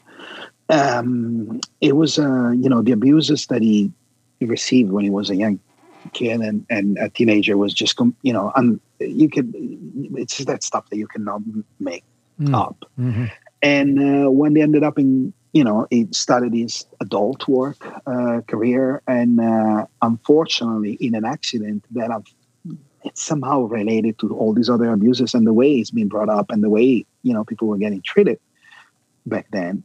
[0.70, 3.92] Um, it was, uh, you know, the abuses that he
[4.40, 5.60] received when he was a young
[6.14, 9.54] kid and, and a teenager was just, you know, un, you could,
[10.16, 11.42] it's that stuff that you cannot
[11.80, 12.04] make
[12.40, 12.56] mm.
[12.56, 12.86] up.
[13.00, 13.26] Mm-hmm.
[13.62, 18.42] And uh, when they ended up in, you know, he started his adult work uh,
[18.48, 22.10] career, and uh, unfortunately, in an accident that
[23.04, 26.50] it's somehow related to all these other abuses and the way it's being brought up
[26.50, 28.40] and the way you know people were getting treated
[29.26, 29.84] back then.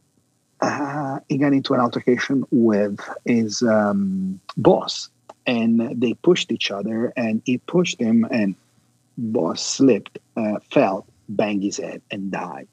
[0.59, 5.09] Uh, he got into an altercation with his um, boss,
[5.45, 8.55] and they pushed each other, and he pushed him, and
[9.19, 12.67] boss slipped, uh, fell, banged his head, and died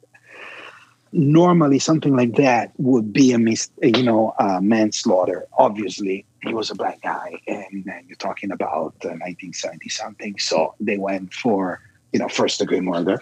[1.14, 6.70] normally something like that would be a mis- you know uh, manslaughter obviously he was
[6.70, 10.38] a black guy and, and you're talking about uh, 1970 something.
[10.38, 11.80] So they went for
[12.12, 13.20] you know first degree murder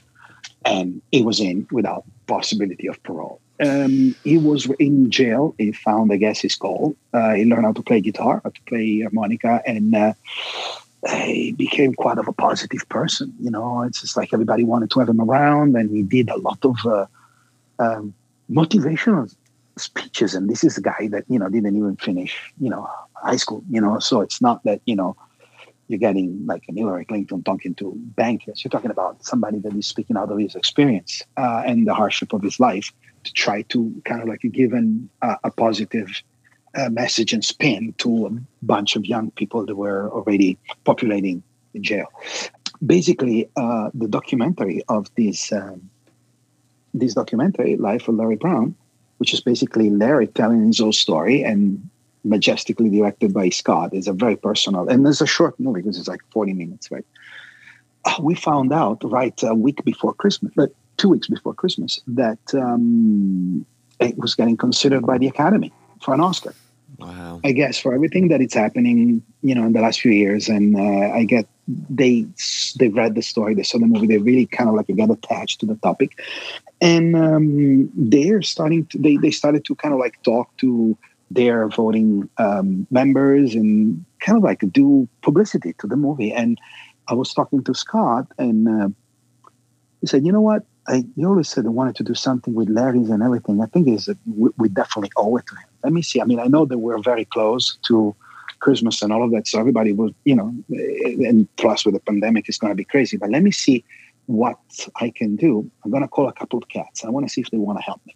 [0.64, 3.40] and he was in without possibility of parole.
[3.64, 5.54] Um, he was in jail.
[5.58, 8.62] He found i guess his call uh, he learned how to play guitar how to
[8.66, 10.14] play harmonica and uh,
[11.08, 13.82] he became quite of a positive person you know.
[13.82, 16.76] It's just like everybody wanted to have him around and he did a lot of
[16.86, 17.06] uh,
[17.78, 18.14] um,
[18.50, 19.34] motivational
[19.76, 22.88] speeches, and this is a guy that you know didn't even finish you know
[23.22, 23.98] high school, you know.
[23.98, 25.16] So it's not that you know
[25.88, 28.64] you're getting like an Hillary Clinton talking to bankers.
[28.64, 32.32] You're talking about somebody that is speaking out of his experience uh, and the hardship
[32.32, 32.92] of his life
[33.24, 36.08] to try to kind of like give an, uh, a positive
[36.74, 38.30] uh, message and spin to a
[38.64, 41.42] bunch of young people that were already populating
[41.72, 42.06] the jail.
[42.84, 45.90] Basically, uh, the documentary of this um,
[46.94, 48.74] this documentary, Life of Larry Brown,
[49.18, 51.88] which is basically Larry telling his own story and
[52.24, 53.94] majestically directed by Scott.
[53.94, 57.04] is a very personal, and it's a short movie because it's like 40 minutes, right?
[58.04, 62.38] Uh, we found out right a week before Christmas, but two weeks before Christmas, that
[62.54, 63.64] um,
[64.00, 66.54] it was getting considered by the Academy for an Oscar.
[66.98, 67.40] Wow.
[67.42, 70.76] I guess for everything that it's happening, you know, in the last few years, and
[70.76, 72.26] uh, I get they
[72.78, 75.60] they read the story, they saw the movie, they really kind of like got attached
[75.60, 76.18] to the topic,
[76.80, 80.96] and um, they're starting to they they started to kind of like talk to
[81.34, 86.32] their voting um, members and kind of like do publicity to the movie.
[86.32, 86.58] And
[87.08, 88.88] I was talking to Scott, and uh,
[90.00, 90.64] he said, "You know what?
[90.88, 93.60] I you always said I wanted to do something with Larry's and everything.
[93.60, 95.68] I think is we, we definitely owe it to him.
[95.84, 96.20] Let me see.
[96.20, 98.14] I mean, I know that we're very close to."
[98.60, 99.48] Christmas and all of that.
[99.48, 103.16] So everybody was, you know, and plus with the pandemic, it's going to be crazy.
[103.16, 103.84] But let me see
[104.26, 104.60] what
[105.00, 105.68] I can do.
[105.84, 107.04] I'm going to call a couple of cats.
[107.04, 108.14] I want to see if they want to help me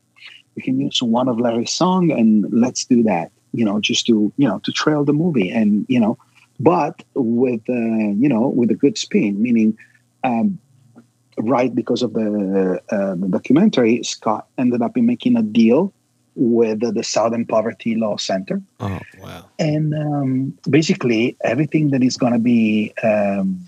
[0.56, 3.30] we can use one of Larry's song and let's do that.
[3.52, 6.18] You know, just to you know to trail the movie and you know,
[6.58, 9.76] but with uh, you know with a good spin, meaning.
[10.24, 10.58] Um,
[11.38, 15.92] right because of the, uh, the documentary, Scott ended up in making a deal
[16.34, 18.62] with the Southern Poverty Law Center.
[18.80, 19.44] Oh, wow.
[19.58, 23.60] And um, basically, everything that is going to be um,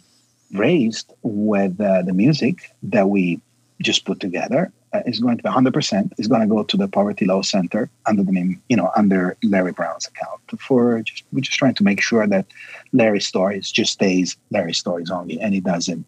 [0.52, 3.40] raised with uh, the music that we
[3.80, 4.72] just put together
[5.06, 8.22] is going to be 100% is going to go to the Poverty Law Center under
[8.22, 10.40] the name, you know, under Larry Brown's account.
[10.58, 12.46] For just, we're just trying to make sure that
[12.92, 16.04] Larry's Stories just stays Larry Stories only, and it doesn't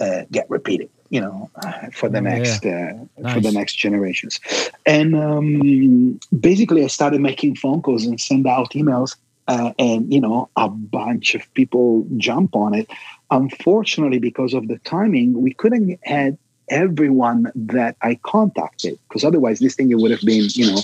[0.00, 2.92] uh, get repeated, you know, uh, for the next yeah.
[3.18, 3.24] nice.
[3.24, 4.40] Uh, for the next generations.
[4.84, 9.16] And um, basically, I started making phone calls and send out emails,
[9.48, 12.90] uh, and you know, a bunch of people jump on it.
[13.30, 16.38] Unfortunately, because of the timing, we couldn't had
[16.68, 20.80] everyone that I contacted, because otherwise this thing it would have been, you know,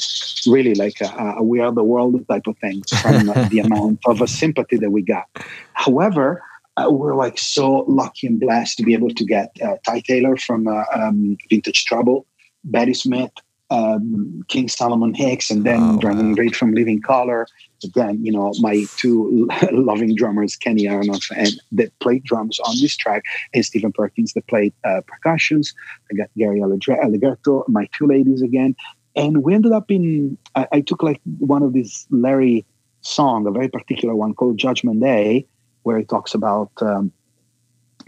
[0.47, 4.21] really like a, a we are the world type of thing from the amount of
[4.21, 5.27] a sympathy that we got.
[5.75, 6.43] However,
[6.77, 10.37] uh, we're like so lucky and blessed to be able to get uh, Ty Taylor
[10.37, 12.27] from uh, um, Vintage Trouble,
[12.65, 13.33] Betty Smith,
[13.73, 16.35] um, King Solomon Hicks, and then oh, wow.
[16.35, 17.47] Reed from Living Colour.
[17.83, 22.97] Again, you know, my two loving drummers, Kenny Aronoff, and that played drums on this
[22.97, 23.23] track,
[23.55, 25.75] and Stephen Perkins that played uh, percussions.
[26.11, 28.77] I got Gary Allegretto, my two ladies again.
[29.17, 32.65] And we ended up in, I, I took like one of these Larry
[33.01, 35.47] song, a very particular one called Judgment Day,
[35.83, 37.13] where he talks about um,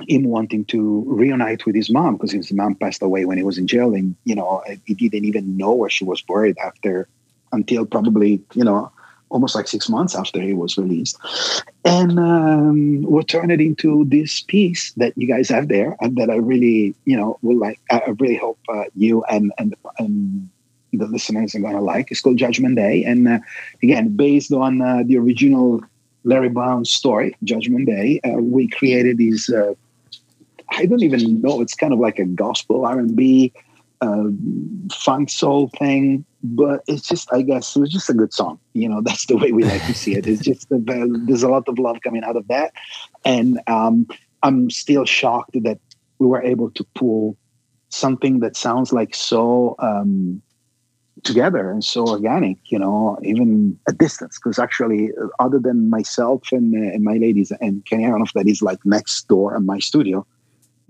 [0.08, 3.58] him wanting to reunite with his mom because his mom passed away when he was
[3.58, 7.08] in jail and you know he didn't even know where she was buried after
[7.52, 8.90] until probably you know
[9.30, 11.18] almost like six months after he was released.
[11.84, 16.30] And um, we'll turn it into this piece that you guys have there and that
[16.30, 20.48] i really you know will like i really hope uh, you and and and
[20.92, 23.04] the listeners are gonna like it's called judgment day.
[23.04, 23.38] And uh,
[23.82, 25.82] again based on uh, the original
[26.24, 29.74] Larry brown story, Judgment Day, uh, we created these uh,
[30.76, 31.60] I don't even know.
[31.60, 33.52] It's kind of like a gospel R and B,
[34.00, 34.24] uh,
[34.92, 38.58] funk soul thing, but it's just I guess it was just a good song.
[38.72, 40.26] You know, that's the way we like to see it.
[40.26, 42.72] It's just a, there's a lot of love coming out of that,
[43.24, 44.06] and um,
[44.42, 45.78] I'm still shocked that
[46.18, 47.36] we were able to pull
[47.90, 50.42] something that sounds like so um,
[51.22, 54.38] together and so organic, you know, even a distance.
[54.38, 58.62] Because actually, other than myself and, uh, and my ladies and Kenny Aronoff, that is
[58.62, 60.26] like next door in my studio,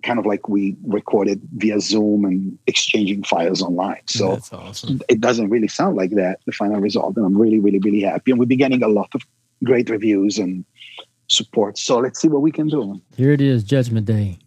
[0.04, 4.02] kind of like we recorded via Zoom and exchanging files online.
[4.06, 5.00] So awesome.
[5.08, 7.16] it doesn't really sound like that, the final result.
[7.16, 8.30] And I'm really, really, really happy.
[8.30, 9.22] And we've been getting a lot of
[9.64, 10.64] great reviews and
[11.28, 11.78] support.
[11.78, 13.00] So let's see what we can do.
[13.16, 14.38] Here it is, Judgment Day.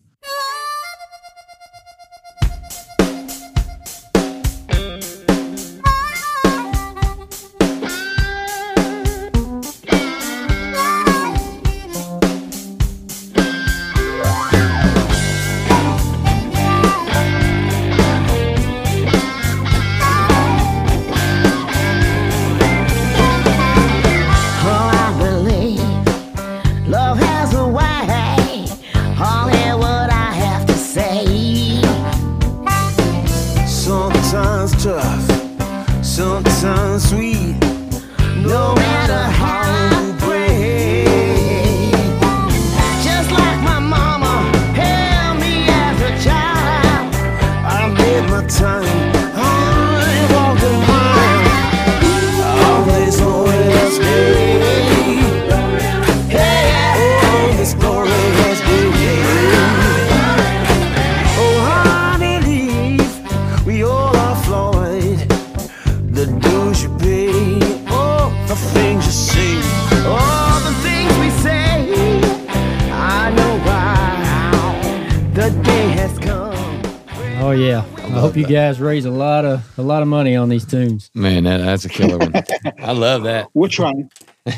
[80.28, 81.10] Money on these tunes.
[81.14, 82.34] Man, that, that's a killer one.
[82.80, 83.48] I love that.
[83.54, 84.10] We're trying.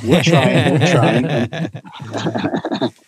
[0.04, 0.80] We're trying.
[0.80, 1.70] We're trying.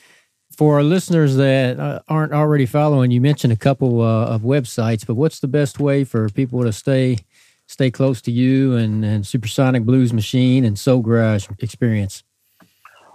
[0.57, 5.07] For our listeners that uh, aren't already following, you mentioned a couple uh, of websites,
[5.07, 7.17] but what's the best way for people to stay
[7.65, 12.23] stay close to you and, and Supersonic Blues Machine and Soul Garage experience?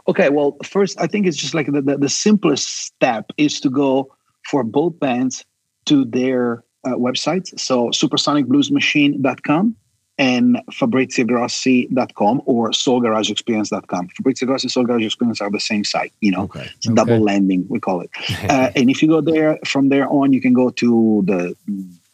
[0.09, 3.71] Okay, well, first, I think it's just like the, the, the simplest step is to
[3.71, 4.13] go
[4.51, 5.45] for both bands
[5.85, 7.59] to their uh, websites.
[7.59, 9.76] So supersonicbluesmachine.com
[10.18, 14.09] and FabrizioGrossi.com or SoulGarageExperience.com.
[14.09, 16.70] Fabrizio Grossi and Soul Garage Experience are the same site, you know, Okay.
[16.76, 18.11] it's double landing, we call it.
[18.51, 21.55] uh, and if you go there, from there on, you can go to the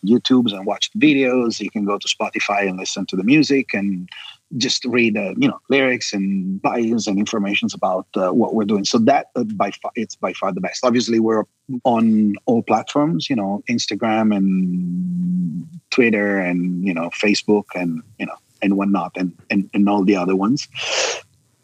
[0.05, 1.61] YouTubes and watch the videos.
[1.61, 4.09] You can go to Spotify and listen to the music and
[4.57, 8.85] just read, uh, you know, lyrics and bios and informations about uh, what we're doing.
[8.85, 10.85] So that uh, by far, it's by far the best.
[10.85, 11.45] Obviously, we're
[11.85, 18.37] on all platforms, you know, Instagram and Twitter and you know Facebook and you know
[18.61, 20.69] and whatnot and and, and all the other ones.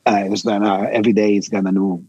[0.08, 2.02] Uh, it's then uh, every day it's got a new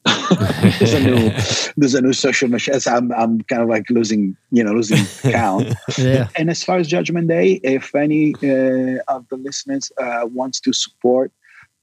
[0.80, 1.32] there's a new
[1.76, 2.80] there's a new social machine.
[2.80, 5.74] So I'm I'm kind of like losing you know losing count.
[5.98, 10.60] Yeah, And as far as Judgment Day, if any uh, of the listeners uh, wants
[10.62, 11.32] to support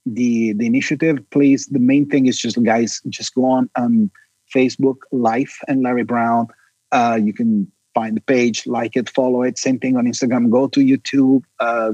[0.06, 1.66] the the initiative, please.
[1.66, 4.10] The main thing is just guys, just go on um,
[4.54, 6.46] Facebook, Life and Larry Brown.
[6.92, 9.58] Uh, you can find the page, like it, follow it.
[9.58, 10.50] Same thing on Instagram.
[10.50, 11.92] Go to YouTube, uh,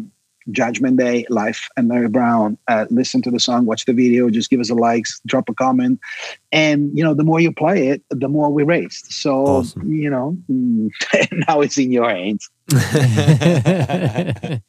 [0.51, 2.59] Judgment Day, Life and Larry Brown.
[2.69, 5.55] Uh, listen to the song, watch the video, just give us a likes, drop a
[5.55, 6.01] comment,
[6.51, 9.07] and you know the more you play it, the more we raised.
[9.13, 9.93] So Awesome.
[9.93, 10.91] you know mm,
[11.49, 12.49] now it's in your hands.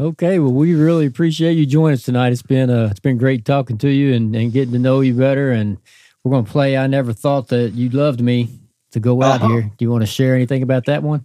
[0.00, 2.32] okay, well, we really appreciate you joining us tonight.
[2.32, 5.14] It's been uh, it's been great talking to you and, and getting to know you
[5.14, 5.50] better.
[5.50, 5.78] And
[6.24, 6.76] we're going to play.
[6.76, 8.48] I never thought that you loved me
[8.92, 9.48] to go out Uh-huh.
[9.48, 9.62] here.
[9.62, 11.24] Do you want to share anything about that one?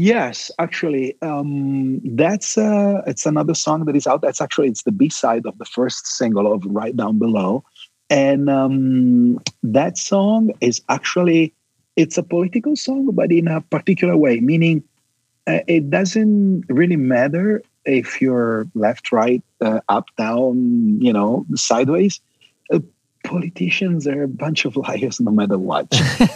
[0.00, 4.22] Yes, actually, um, that's uh, it's another song that is out.
[4.22, 7.64] That's actually it's the B side of the first single of Right Down Below,
[8.08, 11.52] and um, that song is actually
[11.96, 14.38] it's a political song, but in a particular way.
[14.38, 14.84] Meaning,
[15.48, 22.20] uh, it doesn't really matter if you're left, right, uh, up, down, you know, sideways.
[23.28, 25.86] Politicians are a bunch of liars, no matter what,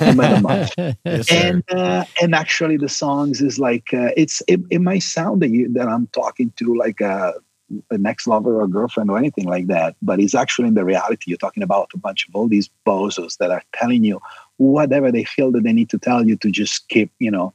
[0.00, 0.42] no matter
[0.76, 5.02] what Yes, and uh, and actually the songs is like uh, it's it, it might
[5.02, 7.32] sound that you that I'm talking to like a,
[7.90, 11.30] an ex lover or girlfriend or anything like that, but it's actually in the reality.
[11.30, 14.20] You're talking about a bunch of all these bozos that are telling you
[14.58, 17.54] whatever they feel that they need to tell you to just keep you know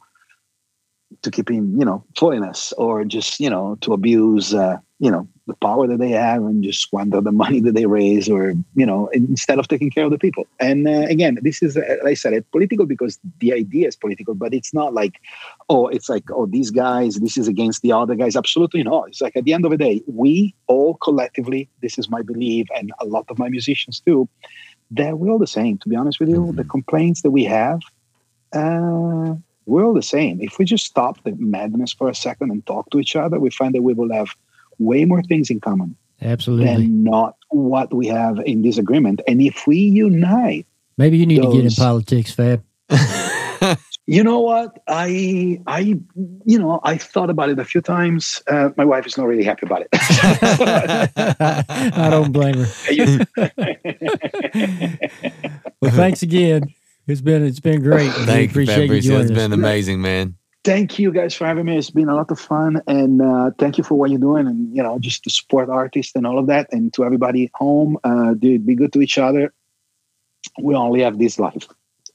[1.21, 5.27] to keep in you know holiness or just you know to abuse uh, you know
[5.45, 8.85] the power that they have and just squander the money that they raise or you
[8.85, 10.45] know instead of taking care of the people.
[10.59, 13.95] And uh, again this is uh, like i said it's political because the idea is
[13.95, 15.21] political but it's not like
[15.69, 18.35] oh it's like oh these guys this is against the other guys.
[18.35, 19.09] Absolutely not.
[19.09, 22.67] It's like at the end of the day we all collectively this is my belief
[22.75, 24.27] and a lot of my musicians too
[24.91, 26.53] that we're all the same to be honest with you.
[26.53, 27.81] The complaints that we have
[28.53, 29.35] uh,
[29.67, 30.39] we're all the same.
[30.41, 33.49] If we just stop the madness for a second and talk to each other, we
[33.49, 34.29] find that we will have
[34.79, 36.65] way more things in common Absolutely.
[36.65, 39.21] than not what we have in disagreement.
[39.27, 40.65] And if we unite,
[40.97, 42.63] Maybe you need to get in politics, Fab.
[44.07, 44.81] you know what?
[44.87, 45.99] I, I,
[46.45, 48.41] you know, I thought about it a few times.
[48.47, 49.89] Uh, my wife is not really happy about it.
[51.95, 53.27] I don't blame her.
[55.79, 56.73] Well, thanks again.
[57.05, 58.05] It's been it's been great.
[58.05, 59.19] We Thank you, appreciate you Fabrizio.
[59.19, 59.43] It's joining us.
[59.43, 60.36] been amazing, man.
[60.67, 61.77] Thank you guys for having me.
[61.77, 64.75] It's been a lot of fun, and uh, thank you for what you're doing, and
[64.75, 67.97] you know, just to support artists and all of that, and to everybody at home,
[68.03, 69.53] uh, dude, be good to each other.
[70.61, 71.67] We only have this life.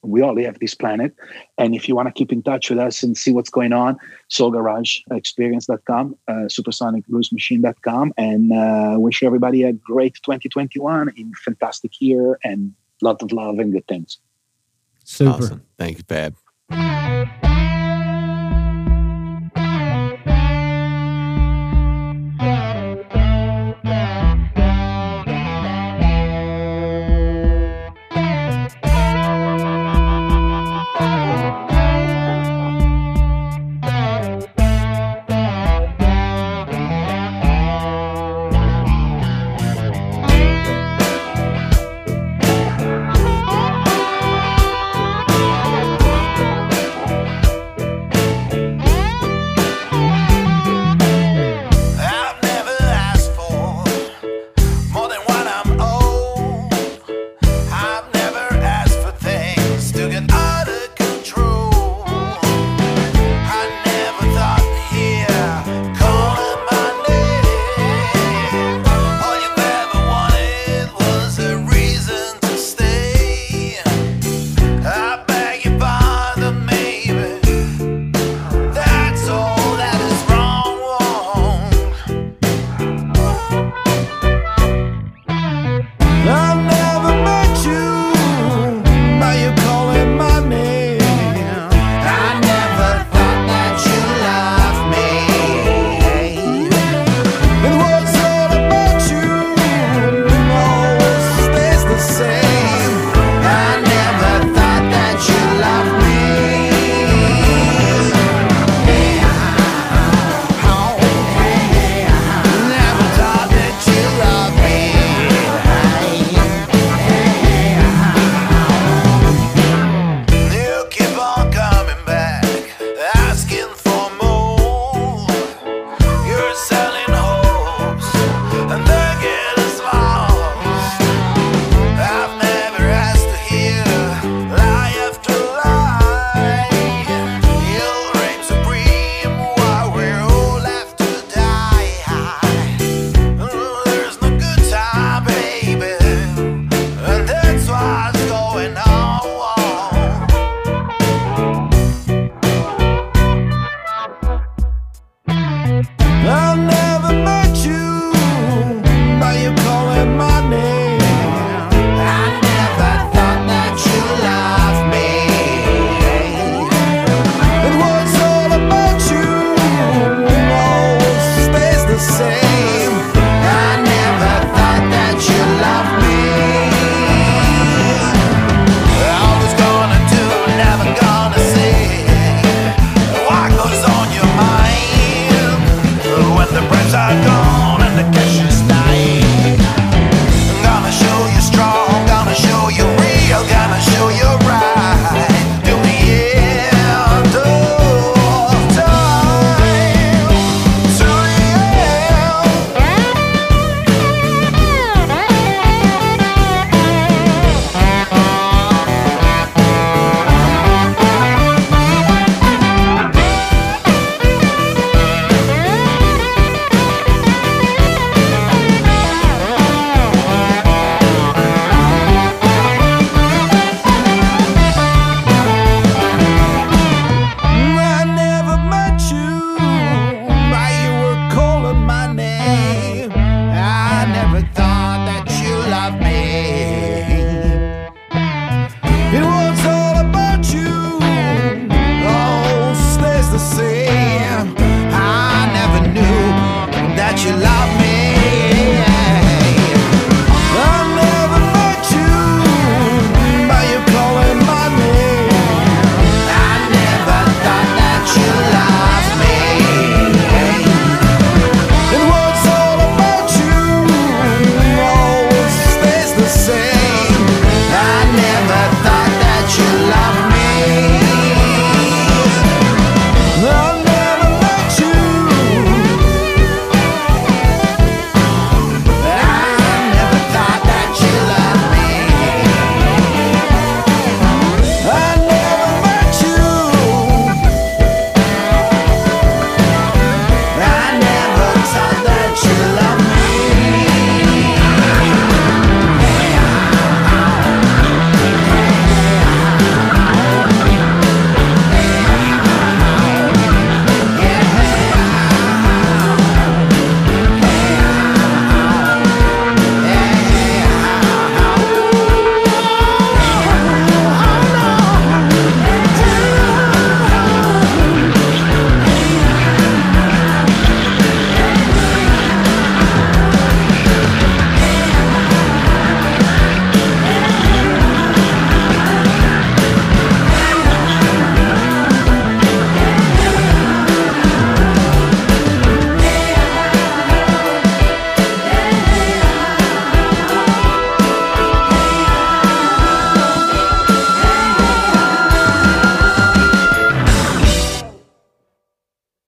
[0.03, 1.15] We only have this planet,
[1.57, 3.97] and if you want to keep in touch with us and see what's going on,
[4.31, 13.23] soulgarageexperience.com, uh, supersonicbluesmachine.com, and uh, wish everybody a great 2021 in fantastic year and lot
[13.23, 14.19] of love and good things.
[15.05, 15.31] Super.
[15.31, 15.63] Awesome.
[15.79, 16.05] Thank you,